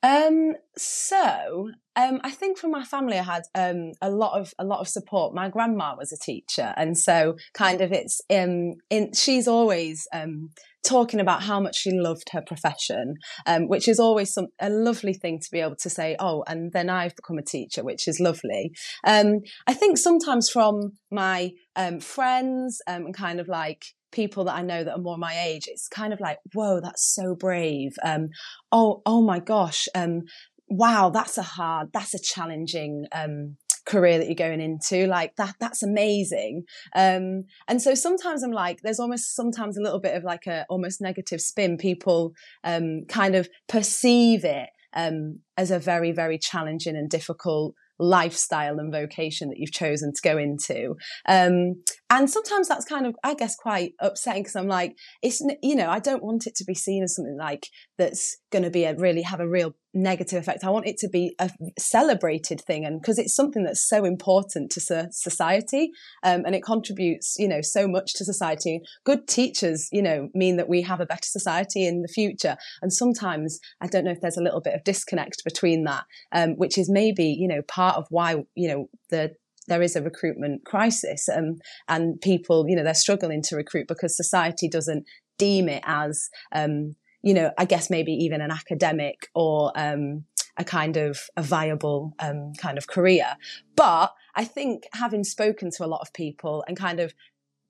[0.00, 4.64] Um, so um, I think from my family, I had um, a lot of a
[4.64, 5.34] lot of support.
[5.34, 10.50] My grandma was a teacher, and so kind of it's um, in she's always um,
[10.86, 13.14] talking about how much she loved her profession,
[13.46, 16.16] um, which is always some a lovely thing to be able to say.
[16.18, 18.72] Oh, and then I've become a teacher, which is lovely.
[19.06, 24.54] Um, I think sometimes from my um, friends um, and kind of like people that
[24.54, 27.92] I know that are more my age, it's kind of like, whoa, that's so brave.
[28.02, 28.28] Um,
[28.72, 29.86] oh, oh my gosh.
[29.94, 30.22] Um,
[30.68, 33.56] wow, that's a hard, that's a challenging, um,
[33.88, 36.62] career that you're going into like that that's amazing
[36.94, 40.66] um and so sometimes i'm like there's almost sometimes a little bit of like a
[40.68, 42.32] almost negative spin people
[42.64, 48.92] um kind of perceive it um as a very very challenging and difficult lifestyle and
[48.92, 50.94] vocation that you've chosen to go into.
[51.26, 55.74] Um, and sometimes that's kind of, I guess, quite upsetting because I'm like, it's, you
[55.74, 57.66] know, I don't want it to be seen as something like
[57.98, 60.64] that's going to be a really have a real negative effect.
[60.64, 64.70] I want it to be a celebrated thing, and because it's something that's so important
[64.72, 65.90] to society,
[66.22, 68.80] um, and it contributes, you know, so much to society.
[69.04, 72.56] Good teachers, you know, mean that we have a better society in the future.
[72.82, 76.52] And sometimes I don't know if there's a little bit of disconnect between that, um,
[76.52, 79.34] which is maybe, you know, part of why, you know, the
[79.68, 81.58] there is a recruitment crisis um,
[81.88, 85.04] and people you know they're struggling to recruit because society doesn't
[85.36, 90.24] deem it as um, you know, I guess maybe even an academic or um,
[90.56, 93.36] a kind of a viable um, kind of career.
[93.76, 97.14] But I think having spoken to a lot of people and kind of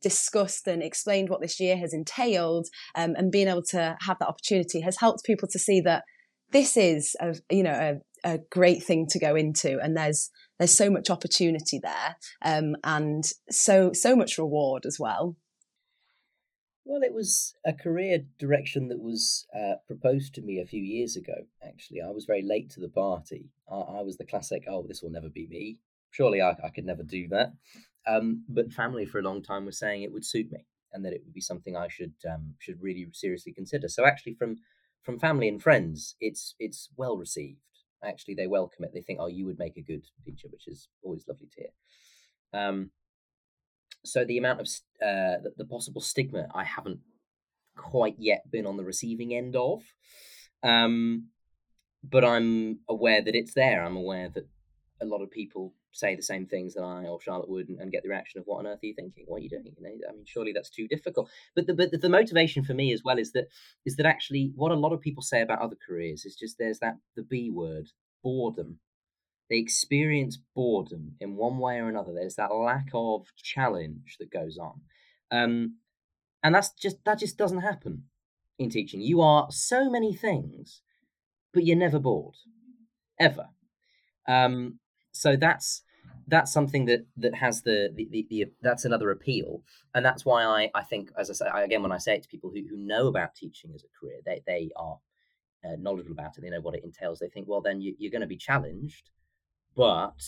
[0.03, 4.29] discussed and explained what this year has entailed um, and being able to have that
[4.29, 6.05] opportunity has helped people to see that
[6.51, 10.77] this is a you know a, a great thing to go into and there's there's
[10.77, 15.37] so much opportunity there um, and so so much reward as well
[16.89, 21.17] well, it was a career direction that was uh, proposed to me a few years
[21.17, 22.01] ago, actually.
[22.01, 23.51] I was very late to the party.
[23.71, 25.77] I, I was the classic, oh, this will never be me.
[26.11, 27.53] Surely I, I could never do that.
[28.07, 30.65] Um, but family for a long time was saying it would suit me
[30.95, 33.89] and that it would be something I should um, should really seriously consider.
[33.89, 34.57] So actually, from
[35.03, 37.61] from family and friends, it's it's well received.
[38.03, 38.93] Actually, they welcome it.
[38.95, 42.63] They think, oh, you would make a good teacher, which is always lovely to hear.
[42.63, 42.91] Um,
[44.09, 44.67] so the amount of
[45.03, 47.01] uh, the, possible stigma I haven't
[47.77, 49.83] quite yet been on the receiving end of,
[50.63, 51.29] um,
[52.03, 53.83] but I'm aware that it's there.
[53.85, 54.49] I'm aware that
[55.01, 57.91] a lot of people say the same things that I or Charlotte would and, and,
[57.91, 59.25] get the reaction of what on earth are you thinking?
[59.27, 59.73] What are you doing?
[59.77, 61.29] You know, I mean, surely that's too difficult.
[61.55, 63.47] But the but the motivation for me as well is that
[63.87, 66.79] is that actually what a lot of people say about other careers is just there's
[66.81, 67.89] that the B word
[68.23, 68.79] boredom
[69.49, 72.13] they experience boredom in one way or another.
[72.13, 74.81] There's that lack of challenge that goes on,
[75.31, 75.77] um,
[76.43, 78.05] and that's just that just doesn't happen
[78.59, 79.01] in teaching.
[79.01, 80.83] You are so many things,
[81.53, 82.37] but you're never bored,
[83.19, 83.49] ever.
[84.27, 84.79] Um,
[85.13, 85.83] so that's
[86.27, 89.63] that's something that that has the, the, the, the, that's another appeal
[89.95, 92.29] and that's why i i think as i say again when i say it to
[92.29, 94.99] people who, who know about teaching as a career they they are
[95.65, 98.11] uh, knowledgeable about it they know what it entails they think well then you, you're
[98.11, 99.11] going to be challenged
[99.79, 100.21] but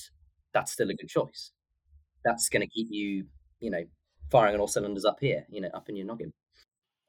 [0.54, 1.50] that's still a good choice.
[2.24, 3.26] That's going to keep you,
[3.58, 3.82] you know,
[4.30, 6.32] firing on all cylinders up here, you know, up in your noggin.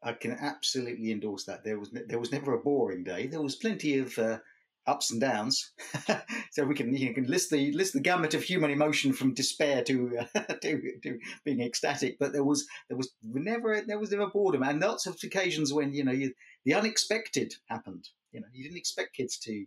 [0.03, 1.63] I can absolutely endorse that.
[1.63, 3.27] There was there was never a boring day.
[3.27, 4.39] There was plenty of uh,
[4.87, 5.71] ups and downs.
[6.51, 9.83] so we can you can list the list the gamut of human emotion from despair
[9.83, 12.17] to uh, to, to being ecstatic.
[12.19, 15.93] But there was there was never there was never boredom, and lots of occasions when
[15.93, 16.33] you know you,
[16.65, 18.09] the unexpected happened.
[18.31, 19.65] You know, you didn't expect kids to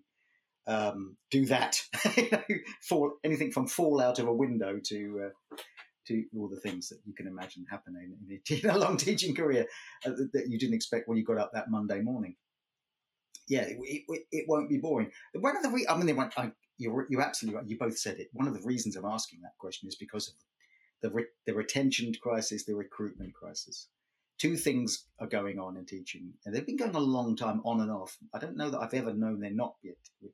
[0.67, 1.83] um, do that.
[2.83, 5.57] fall anything from fall out of a window to uh,
[6.07, 9.35] to all the things that you can imagine happening in a, in a long teaching
[9.35, 9.67] career
[10.07, 12.37] uh, that you didn't expect when you got up that Monday morning.
[13.49, 13.77] Yeah, it,
[14.09, 15.11] it, it won't be boring.
[15.35, 17.69] One of the re- I mean, went, I, you're you're absolutely right.
[17.69, 18.29] You both said it.
[18.33, 20.35] One of the reasons I'm asking that question is because of
[21.03, 23.89] the re- the retention crisis, the recruitment crisis
[24.39, 27.81] two things are going on in teaching, and they've been going a long time on
[27.81, 28.17] and off.
[28.33, 30.27] I don't know that I've ever known they're not a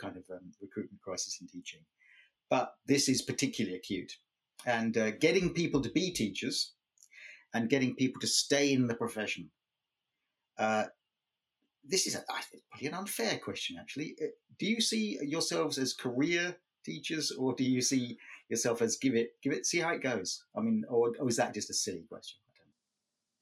[0.00, 1.80] kind of um, recruitment crisis in teaching.
[2.50, 4.12] But this is particularly acute.
[4.66, 6.72] And uh, getting people to be teachers
[7.54, 9.50] and getting people to stay in the profession.
[10.58, 10.84] Uh,
[11.84, 12.24] this is a,
[12.70, 14.16] probably an unfair question, actually.
[14.20, 14.26] Uh,
[14.58, 18.18] do you see yourselves as career teachers, or do you see
[18.48, 20.44] yourself as give it, give it, see how it goes?
[20.56, 22.38] I mean, or, or is that just a silly question?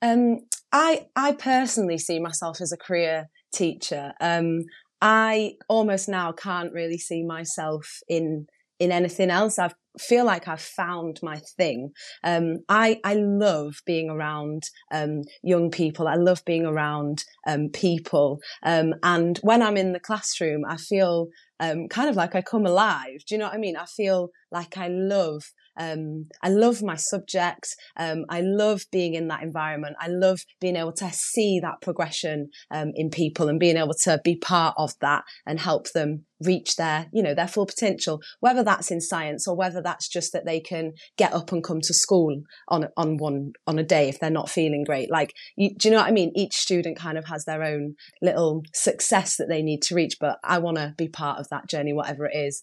[0.03, 0.41] Um,
[0.73, 4.13] I I personally see myself as a career teacher.
[4.21, 4.65] Um,
[5.01, 8.47] I almost now can't really see myself in
[8.79, 9.59] in anything else.
[9.59, 11.93] I've feel like I've found my thing.
[12.23, 16.09] Um, I I love being around um, young people.
[16.09, 18.41] I love being around um, people.
[18.63, 21.29] Um, and when I'm in the classroom, I feel
[21.61, 23.25] um, kind of like I come alive.
[23.27, 23.77] Do you know what I mean?
[23.77, 25.43] I feel like I love
[25.79, 27.77] um, I love my subject.
[27.97, 29.97] Um, I love being in that environment.
[30.01, 34.21] I love being able to see that progression um, in people and being able to
[34.25, 38.63] be part of that and help them reach their, you know, their full potential, whether
[38.63, 41.95] that's in science or whether that's just that they can get up and come to
[41.95, 45.11] school on, on one, on a day if they're not feeling great.
[45.11, 46.33] Like, you, do you know what I mean?
[46.35, 50.39] Each student kind of has their own little success that they need to reach, but
[50.45, 52.63] I want to be part of that journey, whatever it is.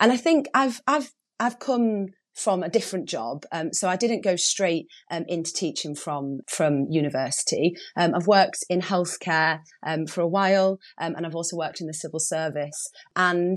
[0.00, 1.10] And I think I've, I've,
[1.40, 3.44] I've come from a different job.
[3.52, 7.74] Um, so I didn't go straight um, into teaching from from university.
[7.96, 11.86] Um, I've worked in healthcare um, for a while, um, and I've also worked in
[11.86, 12.90] the civil service.
[13.14, 13.56] And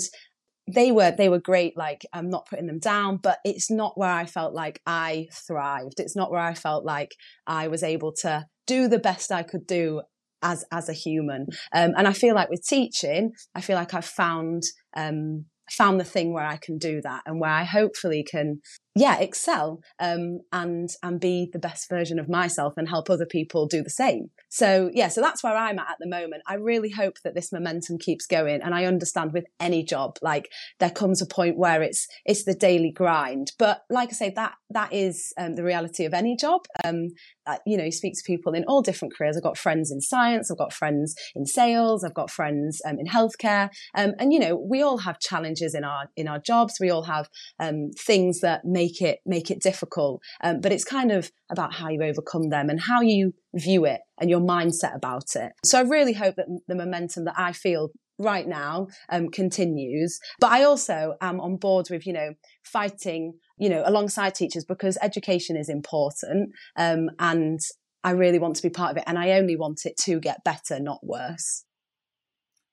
[0.68, 1.78] they were they were great.
[1.78, 6.00] Like I'm not putting them down, but it's not where I felt like I thrived.
[6.00, 7.16] It's not where I felt like
[7.46, 10.02] I was able to do the best I could do
[10.44, 11.48] as as a human.
[11.74, 14.64] Um, and I feel like with teaching, I feel like I've found
[14.96, 18.62] um, found the thing where I can do that and where I hopefully can,
[19.00, 23.68] yeah, excel um, and and be the best version of myself and help other people
[23.68, 24.30] do the same.
[24.50, 26.44] So yeah, so that's where I'm at at the moment.
[26.48, 30.50] I really hope that this momentum keeps going, and I understand with any job, like
[30.80, 33.52] there comes a point where it's it's the daily grind.
[33.60, 36.62] But like I say, that that is um, the reality of any job.
[36.84, 37.10] Um,
[37.46, 39.38] uh, you know, you speak to people in all different careers.
[39.38, 43.08] I've got friends in science, I've got friends in sales, I've got friends um, in
[43.08, 46.76] healthcare, um, and you know, we all have challenges in our in our jobs.
[46.80, 47.30] We all have
[47.60, 51.90] um, things that make it make it difficult, um, but it's kind of about how
[51.90, 55.52] you overcome them and how you view it and your mindset about it.
[55.64, 60.20] So I really hope that the momentum that I feel right now um, continues.
[60.40, 62.34] But I also am on board with, you know,
[62.64, 66.52] fighting, you know, alongside teachers because education is important.
[66.76, 67.60] Um, and
[68.04, 69.04] I really want to be part of it.
[69.08, 71.64] And I only want it to get better, not worse.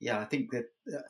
[0.00, 1.00] Yeah, I think that uh,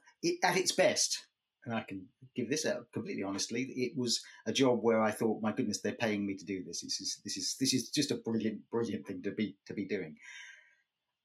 [0.43, 1.27] at its best,
[1.67, 2.07] and I can
[2.37, 5.93] give this out completely honestly, it was a job where I thought, my goodness, they're
[5.93, 6.83] paying me to do this.
[6.83, 9.87] This is this is this is just a brilliant, brilliant thing to be to be
[9.87, 10.17] doing.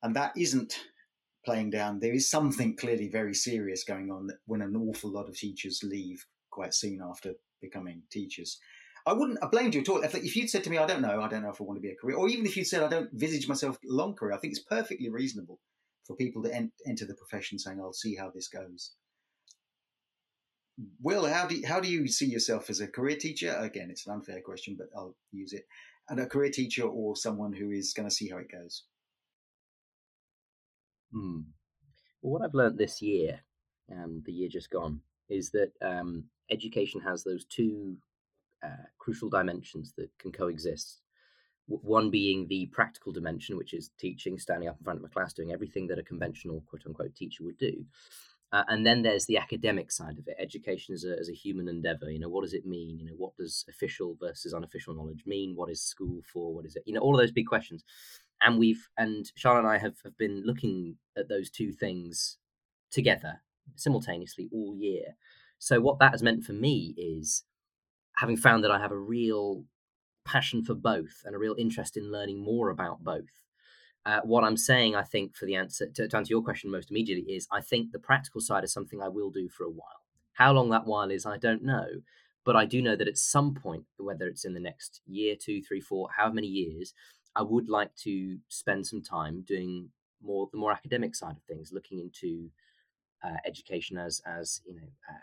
[0.01, 0.79] And that isn't
[1.45, 1.99] playing down.
[1.99, 6.25] There is something clearly very serious going on when an awful lot of teachers leave
[6.51, 8.59] quite soon after becoming teachers.
[9.05, 10.03] I wouldn't have blamed you at all.
[10.03, 11.77] If, if you'd said to me, I don't know, I don't know if I want
[11.77, 14.13] to be a career, or even if you'd said, I don't visage myself a long
[14.13, 15.59] career, I think it's perfectly reasonable
[16.05, 18.91] for people to en- enter the profession saying, I'll see how this goes.
[21.01, 23.55] Will, how do you, how do you see yourself as a career teacher?
[23.59, 25.65] Again, it's an unfair question, but I'll use it.
[26.07, 28.83] And a career teacher or someone who is going to see how it goes.
[31.11, 31.41] Hmm.
[32.21, 33.39] Well, what I've learned this year,
[33.91, 37.97] um, the year just gone, is that um, education has those two
[38.63, 41.01] uh, crucial dimensions that can coexist.
[41.67, 45.33] one being the practical dimension, which is teaching, standing up in front of a class,
[45.33, 47.85] doing everything that a conventional quote unquote teacher would do.
[48.51, 50.35] Uh, and then there's the academic side of it.
[50.39, 52.09] Education as a, a human endeavor.
[52.09, 52.97] You know, what does it mean?
[52.99, 55.55] You know, what does official versus unofficial knowledge mean?
[55.55, 56.53] What is school for?
[56.53, 56.83] What is it?
[56.85, 57.83] You know, all of those big questions.
[58.41, 62.37] And we've, and Charlotte and I have, have been looking at those two things
[62.89, 63.41] together
[63.75, 65.15] simultaneously all year.
[65.59, 67.43] So what that has meant for me is
[68.15, 69.65] having found that I have a real
[70.25, 73.29] passion for both and a real interest in learning more about both
[74.05, 76.89] uh, what I'm saying, I think, for the answer to, to, answer your question most
[76.89, 80.03] immediately is I think the practical side is something I will do for a while.
[80.33, 81.85] How long that while is, I don't know.
[82.45, 85.61] But I do know that at some point, whether it's in the next year, two,
[85.61, 86.93] three, four, however many years,
[87.35, 89.89] I would like to spend some time doing
[90.21, 92.49] more the more academic side of things, looking into
[93.23, 95.13] uh, education as as you know uh,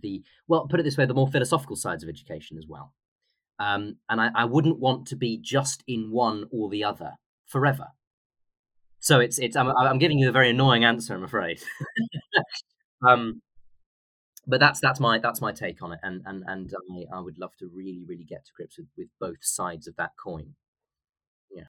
[0.00, 2.92] the well, put it this way, the more philosophical sides of education as well.
[3.58, 7.12] Um, and I, I wouldn't want to be just in one or the other
[7.46, 7.88] forever.
[8.98, 11.60] So it's it's I'm, I'm giving you a very annoying answer, I'm afraid.
[13.06, 13.42] um,
[14.46, 17.38] but that's that's my that's my take on it, and and and I, I would
[17.38, 20.54] love to really really get to grips with, with both sides of that coin.
[21.54, 21.64] Yeah.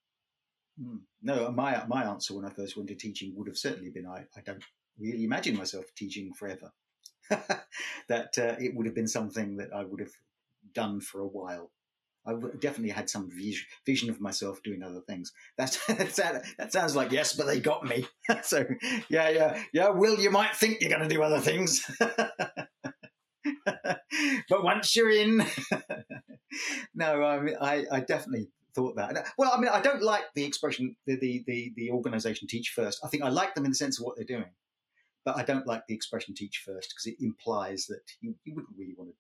[0.82, 1.02] Mm.
[1.22, 4.26] No, my my answer when I first went to teaching would have certainly been I,
[4.38, 4.64] I don't
[5.00, 6.72] really imagine myself teaching forever.
[7.30, 10.12] that uh, it would have been something that I would have
[10.74, 11.72] done for a while.
[12.26, 13.30] I definitely had some
[13.86, 15.34] vision of myself doing other things.
[15.58, 18.08] That's, that sounds like yes, but they got me.
[18.44, 18.66] so
[19.10, 19.90] yeah, yeah, yeah.
[19.90, 22.70] Will you might think you're going to do other things, but
[24.64, 25.46] once you're in,
[26.96, 29.28] no, I, mean, I, I definitely thought that.
[29.38, 33.02] Well, I mean, I don't like the expression the the the, the organization teach first.
[33.04, 34.52] I think I like them in the sense of what they're doing,
[35.26, 38.78] but I don't like the expression "teach first because it implies that you, you wouldn't
[38.78, 39.16] really want to.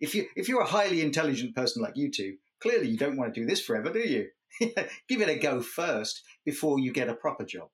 [0.00, 3.34] If you if you're a highly intelligent person like you two, clearly you don't want
[3.34, 4.28] to do this forever, do you?
[5.08, 7.68] give it a go first before you get a proper job.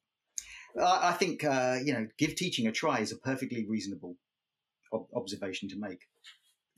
[0.81, 4.17] I, think uh, you know, give teaching a try is a perfectly reasonable
[4.93, 6.01] ob- observation to make.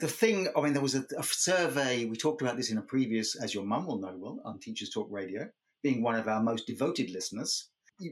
[0.01, 2.05] The thing, I mean, there was a, a survey.
[2.05, 4.91] We talked about this in a previous, as your mum will know, well, on Teachers
[4.91, 5.49] Talk Radio,
[5.83, 7.69] being one of our most devoted listeners.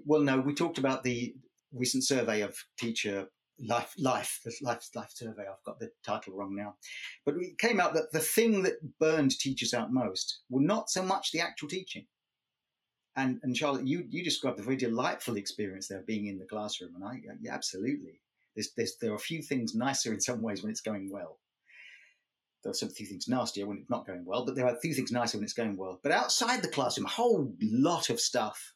[0.07, 1.35] Well, no, we talked about the
[1.73, 3.27] recent survey of teacher
[3.59, 5.43] life, life, life, life survey.
[5.43, 6.77] I've got the title wrong now,
[7.25, 11.03] but it came out that the thing that burned teachers out most were not so
[11.03, 12.07] much the actual teaching.
[13.15, 16.95] And and Charlotte, you you described a very delightful experience there, being in the classroom,
[16.95, 18.21] and I yeah, absolutely.
[18.55, 21.39] There's, there's, there are a few things nicer in some ways when it's going well.
[22.63, 24.81] There are some few things nastier when it's not going well, but there are a
[24.81, 25.99] few things nicer when it's going well.
[26.03, 28.75] But outside the classroom, a whole lot of stuff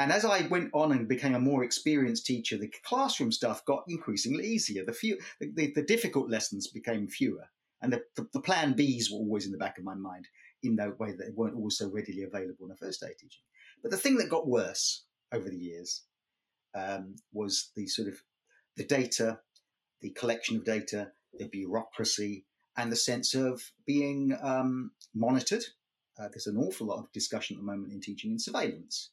[0.00, 3.84] and as I went on and became a more experienced teacher, the classroom stuff got
[3.86, 4.82] increasingly easier.
[4.82, 7.50] The few, the, the, the difficult lessons became fewer,
[7.82, 10.26] and the, the, the, plan Bs were always in the back of my mind
[10.62, 13.42] in that way that they weren't always so readily available in a first day teaching.
[13.82, 16.04] But the thing that got worse over the years
[16.74, 18.14] um, was the sort of
[18.78, 19.40] the data,
[20.00, 25.64] the collection of data, the bureaucracy, and the sense of being um, monitored.
[26.18, 29.10] Uh, there's an awful lot of discussion at the moment in teaching and surveillance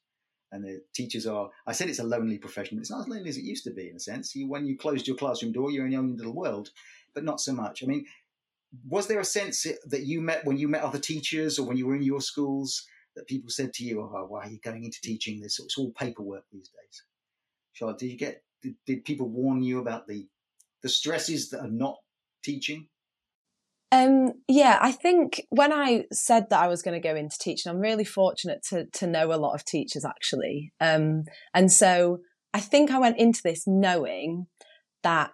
[0.52, 3.38] and the teachers are i said it's a lonely profession it's not as lonely as
[3.38, 4.36] it used to be in a sense.
[4.36, 6.70] You, when you closed your classroom door you're in your own little world
[7.14, 7.84] but not so much.
[7.84, 8.06] I mean
[8.88, 11.88] was there a sense that you met when you met other teachers or when you
[11.88, 12.86] were in your schools
[13.16, 15.60] that people said to you oh why are you going into teaching this?
[15.60, 17.04] It's all paperwork these days.
[17.74, 20.28] Charlotte did you get did, did people warn you about the
[20.84, 21.98] the stresses that are not
[22.44, 22.88] teaching
[23.92, 27.70] um, yeah, I think when I said that I was going to go into teaching,
[27.70, 30.74] I'm really fortunate to to know a lot of teachers actually.
[30.82, 31.24] Um,
[31.54, 32.20] and so
[32.54, 34.48] I think I went into this knowing
[35.04, 35.32] that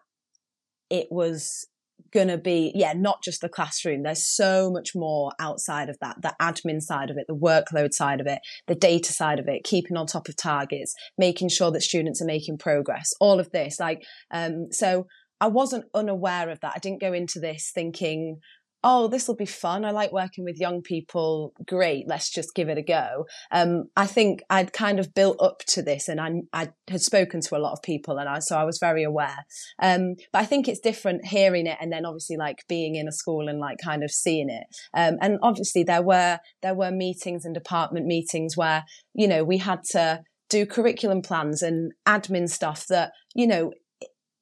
[0.89, 1.67] it was
[2.11, 4.03] going to be, yeah, not just the classroom.
[4.03, 8.21] There's so much more outside of that, the admin side of it, the workload side
[8.21, 11.81] of it, the data side of it, keeping on top of targets, making sure that
[11.81, 13.79] students are making progress, all of this.
[13.79, 15.07] Like, um, so
[15.43, 16.71] I wasn't unaware of that.
[16.73, 18.39] I didn't go into this thinking,
[18.81, 19.83] oh, this will be fun.
[19.83, 21.51] I like working with young people.
[21.67, 23.25] Great, let's just give it a go.
[23.51, 27.41] Um, I think I'd kind of built up to this, and I, I had spoken
[27.41, 29.45] to a lot of people, and I, so I was very aware.
[29.81, 33.11] Um, but I think it's different hearing it, and then obviously like being in a
[33.11, 34.63] school and like kind of seeing it.
[34.93, 39.57] Um, and obviously there were there were meetings and department meetings where you know we
[39.57, 43.73] had to do curriculum plans and admin stuff that you know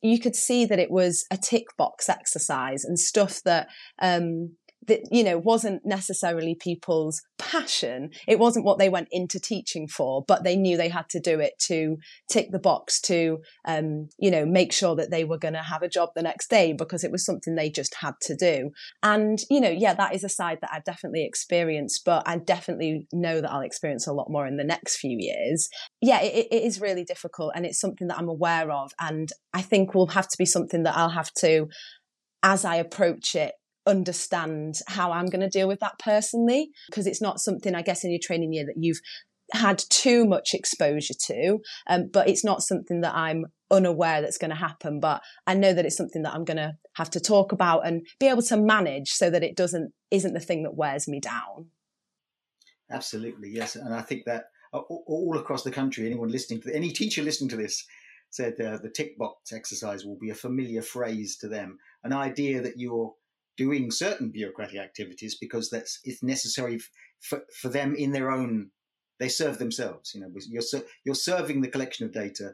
[0.01, 3.67] you could see that it was a tick box exercise and stuff that
[4.01, 4.55] um,
[4.87, 8.11] that you know wasn't necessarily people's passion.
[8.27, 11.39] It wasn't what they went into teaching for but they knew they had to do
[11.39, 11.97] it to
[12.29, 15.81] tick the box to um, you know make sure that they were going to have
[15.81, 18.71] a job the next day because it was something they just had to do.
[19.03, 23.07] And you know yeah that is a side that i've definitely experienced but i definitely
[23.11, 25.69] know that i'll experience a lot more in the next few years.
[26.01, 29.61] Yeah it, it is really difficult and it's something that i'm aware of and i
[29.61, 31.67] think will have to be something that i'll have to
[32.43, 33.53] as I approach it
[33.85, 38.03] understand how I'm going to deal with that personally because it's not something I guess
[38.03, 39.01] in your training year that you've
[39.53, 44.51] had too much exposure to um, but it's not something that I'm unaware that's going
[44.51, 47.51] to happen but I know that it's something that I'm going to have to talk
[47.51, 51.07] about and be able to manage so that it doesn't isn't the thing that wears
[51.07, 51.67] me down.
[52.89, 57.23] Absolutely yes and I think that all across the country anyone listening to any teacher
[57.23, 57.85] listening to this
[58.29, 62.61] said uh, the tick box exercise will be a familiar phrase to them an idea
[62.61, 63.13] that you're
[63.57, 66.79] doing certain bureaucratic activities because that's it's necessary
[67.19, 68.71] for, for them in their own
[69.19, 70.63] they serve themselves you know you're
[71.05, 72.51] you're serving the collection of data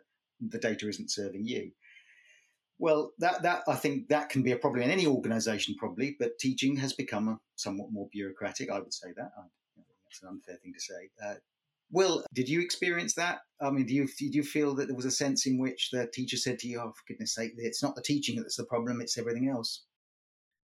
[0.49, 1.71] the data isn't serving you
[2.79, 6.37] well that that i think that can be a problem in any organization probably but
[6.39, 9.43] teaching has become a, somewhat more bureaucratic i would say that I,
[10.03, 11.35] that's an unfair thing to say uh,
[11.89, 13.39] Will, did you experience that?
[13.61, 16.05] I mean, do you did you feel that there was a sense in which the
[16.07, 18.99] teacher said to you, "Oh, for goodness' sake, it's not the teaching that's the problem;
[18.99, 19.85] it's everything else"?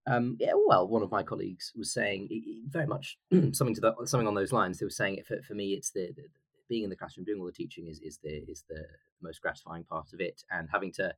[0.05, 2.29] Um, yeah, well, one of my colleagues was saying
[2.67, 3.17] very much
[3.51, 4.79] something to that, something on those lines.
[4.79, 6.23] They were saying for, for me, it's the, the,
[6.67, 8.85] being in the classroom doing all the teaching is is the is the
[9.21, 11.13] most gratifying part of it, and having to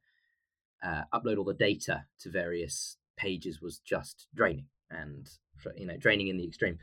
[0.83, 5.29] uh, upload all the data to various pages was just draining, and
[5.77, 6.77] you know, draining in the extreme,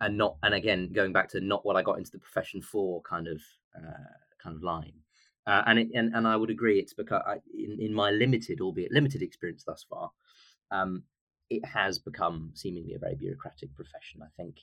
[0.00, 3.02] and not and again going back to not what I got into the profession for
[3.02, 3.40] kind of
[3.76, 4.94] uh, kind of line.
[5.46, 6.78] Uh, and, it, and and I would agree.
[6.78, 10.10] It's because I, in in my limited, albeit limited experience thus far,
[10.70, 11.02] um,
[11.50, 14.22] it has become seemingly a very bureaucratic profession.
[14.22, 14.56] I think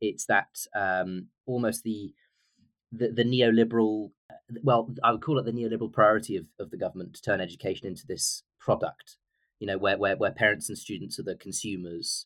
[0.00, 2.14] it's that um, almost the
[2.90, 4.12] the, the neoliberal,
[4.62, 7.86] well, I would call it the neoliberal priority of, of the government to turn education
[7.86, 9.18] into this product,
[9.60, 12.24] you know, where, where, where parents and students are the consumers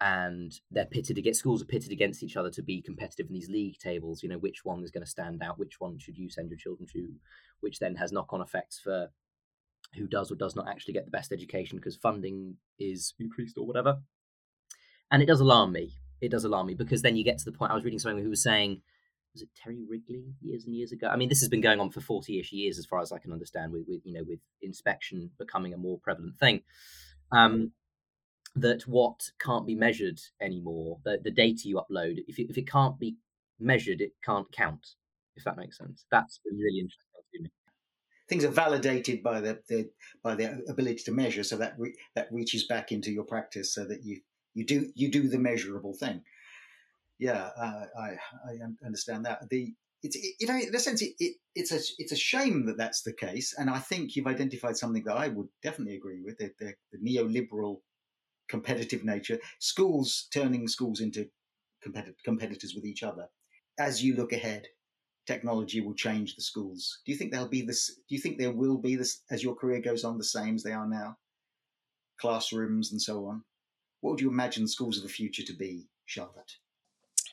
[0.00, 3.48] and they're pitted against schools are pitted against each other to be competitive in these
[3.48, 6.28] league tables you know which one is going to stand out which one should you
[6.28, 7.08] send your children to
[7.60, 9.08] which then has knock-on effects for
[9.96, 13.66] who does or does not actually get the best education because funding is increased or
[13.66, 13.98] whatever.
[15.10, 15.92] And it does alarm me.
[16.20, 18.24] It does alarm me because then you get to the point i was reading something
[18.24, 18.80] who was saying
[19.34, 21.08] was it terry wrigley years and years ago?
[21.08, 23.32] I mean this has been going on for 40ish years as far as i can
[23.32, 26.62] understand with, with you know with inspection becoming a more prevalent thing.
[27.32, 27.72] Um,
[28.56, 32.66] that what can't be measured anymore, the, the data you upload, if it, if it
[32.66, 33.16] can't be
[33.60, 34.94] measured, it can't count,
[35.36, 36.06] if that makes sense.
[36.10, 37.05] That's been really interesting.
[38.28, 39.90] Things are validated by the, the
[40.22, 43.84] by the ability to measure, so that re, that reaches back into your practice, so
[43.84, 44.20] that you
[44.54, 46.22] you do you do the measurable thing.
[47.18, 48.16] Yeah, uh, I
[48.48, 49.48] I understand that.
[49.48, 52.66] The it's it, you know in a sense it, it, it's a it's a shame
[52.66, 56.22] that that's the case, and I think you've identified something that I would definitely agree
[56.24, 57.78] with the, the, the neoliberal
[58.48, 61.28] competitive nature, schools turning schools into
[61.86, 63.28] compet- competitors with each other.
[63.78, 64.66] As you look ahead,
[65.26, 67.00] technology will change the schools.
[67.04, 67.94] Do you think there'll be this?
[68.08, 70.62] Do you think there will be this as your career goes on the same as
[70.62, 71.16] they are now?
[72.20, 73.42] Classrooms and so on.
[74.00, 76.52] What would you imagine schools of the future to be, Charlotte?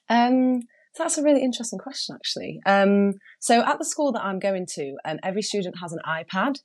[0.10, 0.62] Um,
[0.98, 2.60] that's a really interesting question, actually.
[2.66, 6.56] Um, so at the school that I'm going to, um, every student has an iPad,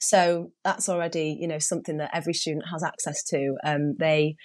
[0.00, 3.56] so that's already, you know, something that every student has access to.
[3.64, 4.36] Um, they,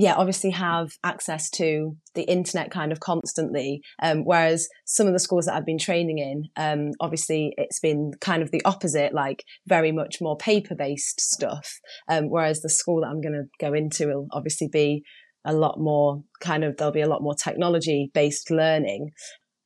[0.00, 3.82] yeah, obviously have access to the internet kind of constantly.
[4.00, 8.12] Um, whereas some of the schools that I've been training in, um, obviously it's been
[8.20, 11.80] kind of the opposite, like very much more paper based stuff.
[12.08, 15.02] Um, whereas the school that I'm going to go into will obviously be
[15.44, 19.10] a lot more kind of, there'll be a lot more technology based learning.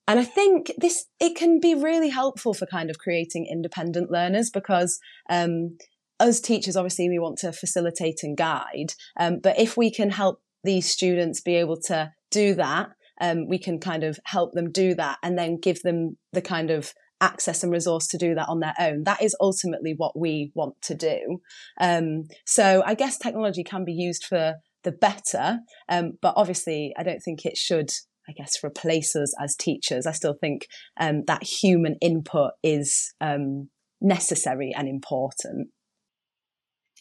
[0.08, 4.50] And I think this, it can be really helpful for kind of creating independent learners
[4.50, 5.76] because, um,
[6.22, 8.94] as teachers, obviously we want to facilitate and guide.
[9.18, 13.58] Um, but if we can help these students be able to do that, um, we
[13.58, 17.62] can kind of help them do that and then give them the kind of access
[17.62, 19.04] and resource to do that on their own.
[19.04, 21.38] That is ultimately what we want to do.
[21.80, 27.04] Um, so I guess technology can be used for the better, um, but obviously I
[27.04, 27.92] don't think it should
[28.28, 30.06] I guess, replace us as teachers.
[30.06, 30.68] I still think
[31.00, 33.68] um, that human input is um,
[34.00, 35.68] necessary and important.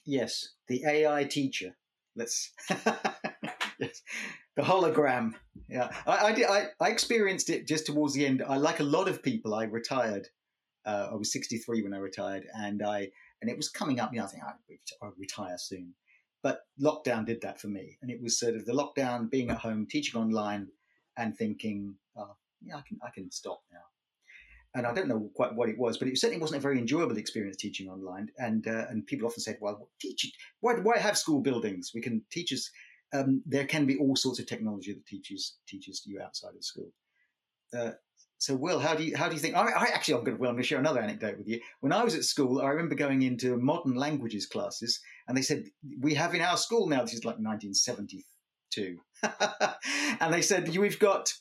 [0.05, 1.75] Yes, the AI teacher.
[2.15, 2.51] Let's.
[3.79, 4.01] yes.
[4.55, 5.33] The hologram.
[5.69, 8.43] Yeah, I, I, did, I, I experienced it just towards the end.
[8.45, 9.53] I like a lot of people.
[9.53, 10.27] I retired.
[10.85, 13.09] Uh, I was 63 when I retired, and I
[13.41, 14.11] and it was coming up.
[14.11, 14.43] You know, I think
[15.01, 15.93] I'll retire soon.
[16.43, 19.59] But lockdown did that for me, and it was sort of the lockdown, being at
[19.59, 20.67] home, teaching online,
[21.17, 23.79] and thinking, oh, yeah, I can I can stop now.
[24.73, 27.17] And I don't know quite what it was, but it certainly wasn't a very enjoyable
[27.17, 28.29] experience teaching online.
[28.37, 30.31] And uh, and people often said, well, teach it.
[30.61, 31.91] Why, why have school buildings?
[31.93, 32.71] We can teachers.
[33.13, 36.93] Um, there can be all sorts of technology that teaches teaches you outside of school.
[37.77, 37.91] Uh,
[38.41, 39.55] so, Will, how do you how do you think?
[39.55, 41.59] I, I actually, I'm going to, well, I'm going to share another anecdote with you.
[41.81, 45.65] When I was at school, I remember going into modern languages classes, and they said
[45.99, 47.01] we have in our school now.
[47.01, 48.97] This is like 1972,
[50.19, 51.31] and they said, We've got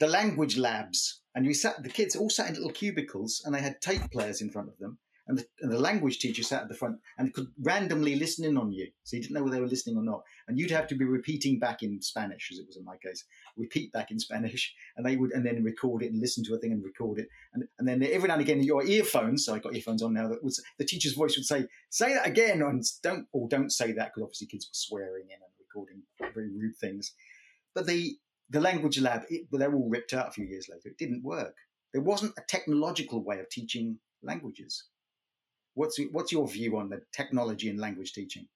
[0.00, 1.21] the language labs.
[1.34, 4.42] And we sat, the kids all sat in little cubicles and they had tape players
[4.42, 4.98] in front of them.
[5.28, 8.58] And the, and the, language teacher sat at the front and could randomly listen in
[8.58, 8.88] on you.
[9.04, 10.24] So you didn't know whether they were listening or not.
[10.48, 13.24] And you'd have to be repeating back in Spanish, as it was in my case,
[13.56, 14.74] repeat back in Spanish.
[14.96, 17.28] And they would, and then record it and listen to a thing and record it.
[17.54, 20.26] And, and then every now and again, your earphones, so I got earphones on now,
[20.26, 22.60] that was the teacher's voice would say, say that again.
[22.60, 26.02] And don't, or don't say that, because obviously kids were swearing in and recording
[26.34, 27.12] very rude things.
[27.74, 28.16] But the
[28.50, 30.88] the language lab, it, they were all ripped out a few years later.
[30.88, 31.54] It didn't work.
[31.92, 34.84] There wasn't a technological way of teaching languages.
[35.74, 38.48] What's what's your view on the technology in language teaching?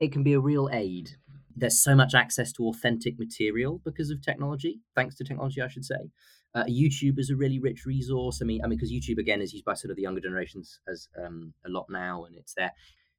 [0.00, 1.10] It can be a real aid.
[1.54, 5.84] There's so much access to authentic material because of technology, thanks to technology, I should
[5.84, 6.10] say.
[6.54, 8.40] Uh, YouTube is a really rich resource.
[8.42, 10.80] I mean, I mean, because YouTube again is used by sort of the younger generations
[10.88, 12.72] as um, a lot now, and it's there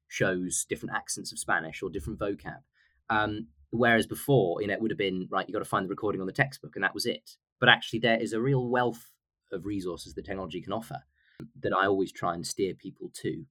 [0.08, 2.60] shows different accents of Spanish or different vocab.
[3.08, 5.48] Um, whereas before, you know, it would have been right.
[5.48, 7.32] You got to find the recording on the textbook, and that was it.
[7.58, 9.10] But actually, there is a real wealth
[9.50, 11.02] of resources that technology can offer
[11.60, 13.44] that I always try and steer people to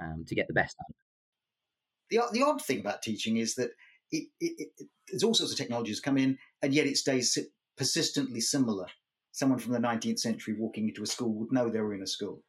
[0.00, 0.96] um, to get the best out of.
[2.10, 3.70] The, the odd thing about teaching is that
[4.10, 7.38] it, it, it, there's all sorts of technologies come in, and yet it stays
[7.76, 8.86] persistently similar.
[9.32, 12.06] Someone from the 19th century walking into a school would know they were in a
[12.06, 12.42] school.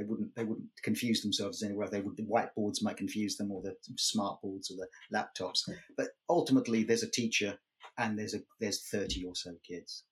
[0.00, 1.88] They wouldn't they wouldn't confuse themselves anywhere.
[1.90, 5.66] They would the whiteboards might confuse them, or the smart boards, or the laptops.
[5.66, 5.74] Hmm.
[5.94, 7.58] But ultimately, there's a teacher,
[7.98, 10.04] and there's a there's thirty or so kids.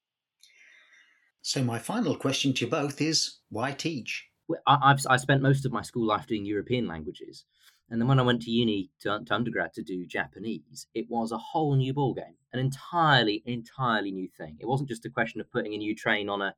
[1.40, 4.28] So, my final question to you both is why teach?
[4.66, 7.46] I, have I spent most of my school life doing European languages.
[7.90, 11.32] And then when I went to uni to, to undergrad to do Japanese, it was
[11.32, 14.58] a whole new ballgame, an entirely, entirely new thing.
[14.60, 16.54] It wasn't just a question of putting a new train on a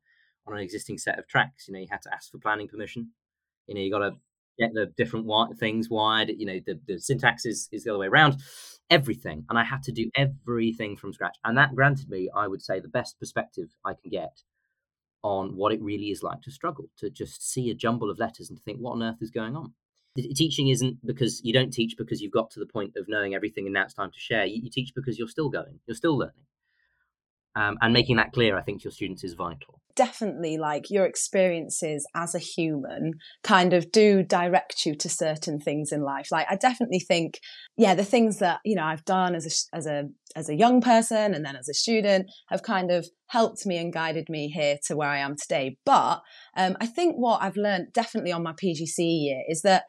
[0.47, 1.67] on an existing set of tracks.
[1.67, 3.11] You know, you had to ask for planning permission.
[3.71, 4.15] You know, you got to
[4.59, 6.29] get the different wi- things wired.
[6.29, 8.41] You know, the, the syntax is, is the other way around.
[8.89, 11.37] Everything, and I had to do everything from scratch.
[11.45, 14.41] And that granted me, I would say, the best perspective I can get
[15.23, 18.49] on what it really is like to struggle, to just see a jumble of letters
[18.49, 19.73] and to think, what on earth is going on?
[20.35, 23.65] teaching isn't because you don't teach because you've got to the point of knowing everything
[23.65, 24.45] and now it's time to share.
[24.45, 26.43] You, you teach because you're still going, you're still learning.
[27.55, 29.81] Um, and making that clear, I think, to your students is vital.
[29.93, 35.91] Definitely, like your experiences as a human kind of do direct you to certain things
[35.91, 36.29] in life.
[36.31, 37.39] Like, I definitely think,
[37.75, 40.79] yeah, the things that you know I've done as a as a as a young
[40.79, 44.77] person and then as a student have kind of helped me and guided me here
[44.85, 45.75] to where I am today.
[45.85, 46.21] But
[46.55, 49.83] um, I think what I've learned definitely on my PGCE year is that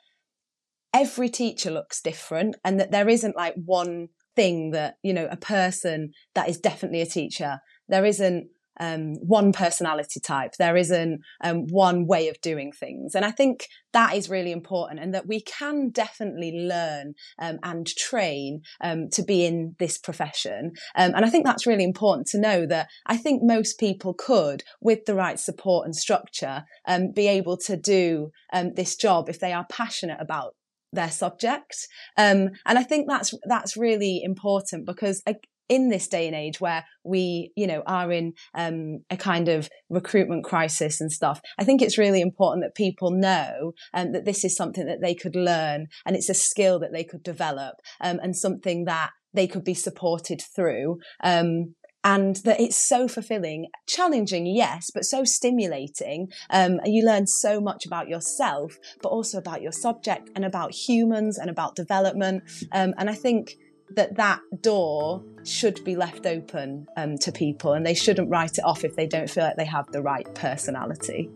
[0.93, 5.37] every teacher looks different and that there isn't like one thing that you know a
[5.37, 7.59] person that is definitely a teacher
[7.89, 8.49] there isn't
[8.81, 10.53] um, one personality type.
[10.59, 13.15] There isn't um, one way of doing things.
[13.15, 17.87] And i think that is really important and that we can definitely learn um, and
[17.87, 20.73] train um, to be in this profession.
[20.97, 24.63] Um, and i think that's really important to know that i think most people could
[24.81, 28.31] with the right support and structure um, be able to do
[28.75, 30.55] this job if they are passionate about
[30.93, 31.77] their subject.
[32.17, 35.23] Um, and I think that's that's really important because
[35.69, 39.71] in this day and age where we, you know, are in um, a kind of
[39.89, 44.45] recruitment crisis and stuff, I think it's really important that people know um, that this
[44.45, 48.19] is something that they could learn and it's a skill that they could develop um,
[48.23, 50.99] and something that they could be supported through.
[51.25, 51.75] Um,
[52.05, 56.29] and that it's so fulfilling, challenging, yes, but so stimulating.
[56.51, 61.39] Um, you learn so much about yourself, but also about your subject and about humans
[61.39, 62.43] and about development.
[62.73, 63.57] Um, and I think
[63.95, 68.65] that that door should be left open um, to people and they shouldn't write it
[68.65, 71.29] off if they don't feel like they have the right personality.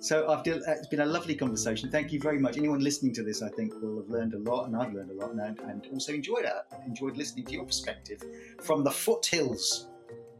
[0.00, 1.90] So I've uh, it's been a lovely conversation.
[1.90, 2.56] Thank you very much.
[2.56, 5.14] Anyone listening to this, I think, will have learned a lot, and I've learned a
[5.14, 6.52] lot, and, and also enjoyed it.
[6.86, 8.22] Enjoyed listening to your perspective
[8.62, 9.88] from the foothills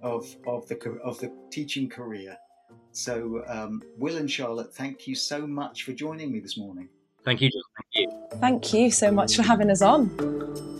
[0.02, 2.36] of of the of the teaching career.
[2.92, 6.88] So, um, Will and Charlotte, thank you so much for joining me this morning.
[7.24, 8.38] Thank you, Thank you.
[8.40, 10.76] Thank you so much for having us on.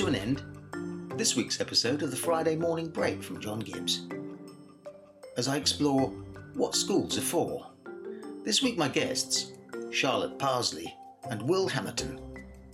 [0.00, 0.42] To an end
[1.18, 4.06] this week's episode of the Friday Morning Break from John Gibbs.
[5.36, 6.08] As I explore
[6.54, 7.66] what schools are for.
[8.42, 9.52] This week, my guests,
[9.90, 10.96] Charlotte Parsley
[11.28, 12.18] and Will Hammerton,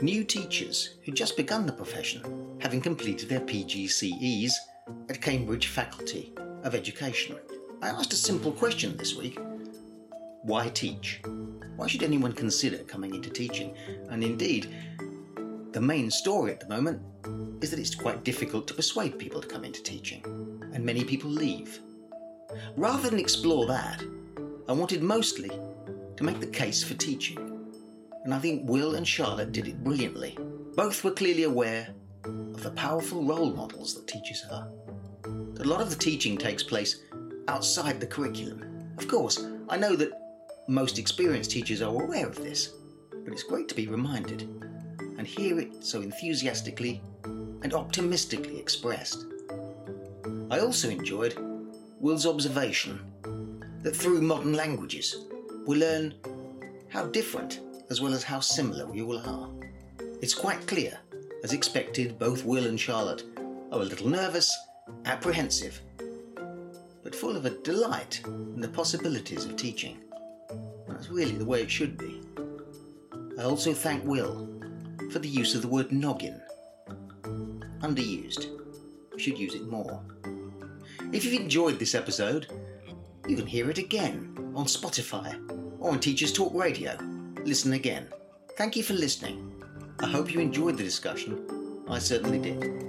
[0.01, 2.23] new teachers who'd just begun the profession,
[2.61, 4.53] having completed their PGCEs
[5.09, 7.35] at Cambridge Faculty of Education.
[7.83, 9.37] I asked a simple question this week
[10.43, 11.21] why teach?
[11.75, 13.75] Why should anyone consider coming into teaching?
[14.11, 14.73] And indeed,
[15.77, 17.03] the main story at the moment
[17.63, 20.25] is that it's quite difficult to persuade people to come into teaching,
[20.73, 21.81] and many people leave.
[22.79, 24.03] Rather than explore that,
[24.71, 27.37] I wanted mostly to make the case for teaching.
[28.25, 30.39] And I think Will and Charlotte did it brilliantly.
[30.77, 31.89] Both were clearly aware
[32.25, 34.71] of the powerful role models that teachers are.
[35.61, 37.03] A lot of the teaching takes place
[37.49, 38.95] outside the curriculum.
[38.97, 40.19] Of course, I know that
[40.69, 42.73] most experienced teachers are aware of this,
[43.13, 44.49] but it's great to be reminded
[45.27, 49.27] and hear it so enthusiastically and optimistically expressed.
[50.53, 51.37] I also enjoyed
[51.99, 53.01] Will's observation
[53.83, 55.25] that through modern languages
[55.67, 56.15] we learn
[56.91, 57.61] how different
[57.91, 59.51] as well as how similar we all are.
[60.23, 60.97] It's quite clear,
[61.43, 63.25] as expected, both Will and Charlotte
[63.73, 64.57] are a little nervous,
[65.07, 65.81] apprehensive,
[67.03, 69.99] but full of a delight in the possibilities of teaching.
[70.87, 72.21] That's really the way it should be.
[73.39, 74.56] I also thank Will
[75.11, 76.41] for the use of the word noggin.
[77.81, 78.47] Underused.
[79.15, 80.03] We should use it more.
[81.13, 82.49] If you've enjoyed this episode,
[83.29, 85.39] you can hear it again on Spotify
[85.79, 86.97] or on Teachers Talk Radio.
[87.45, 88.09] Listen again.
[88.57, 89.53] Thank you for listening.
[90.01, 91.85] I hope you enjoyed the discussion.
[91.89, 92.86] I certainly did.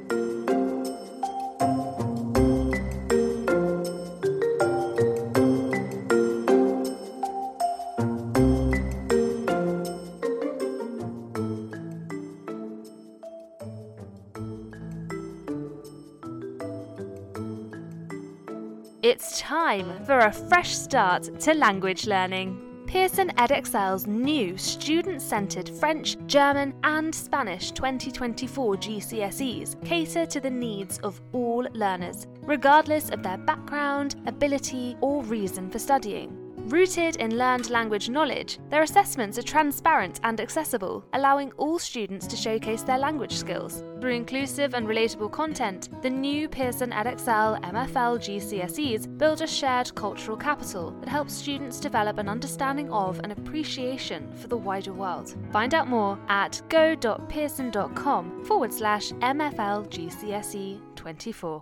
[20.27, 22.83] A fresh start to language learning.
[22.85, 30.97] Pearson Edexcel's new student centred French, German, and Spanish 2024 GCSEs cater to the needs
[30.97, 36.35] of all learners, regardless of their background, ability, or reason for studying.
[36.67, 42.35] Rooted in learned language knowledge, their assessments are transparent and accessible, allowing all students to
[42.35, 43.81] showcase their language skills.
[43.99, 50.37] Through inclusive and relatable content, the new Pearson Edexcel MFL GCSEs build a shared cultural
[50.37, 55.35] capital that helps students develop an understanding of and appreciation for the wider world.
[55.51, 61.61] Find out more at go.pearson.com forward slash MFL GCSE 24.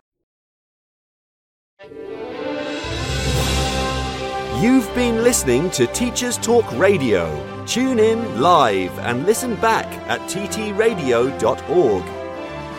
[4.62, 7.66] You've been listening to Teachers Talk Radio.
[7.66, 12.24] Tune in live and listen back at ttradio.org.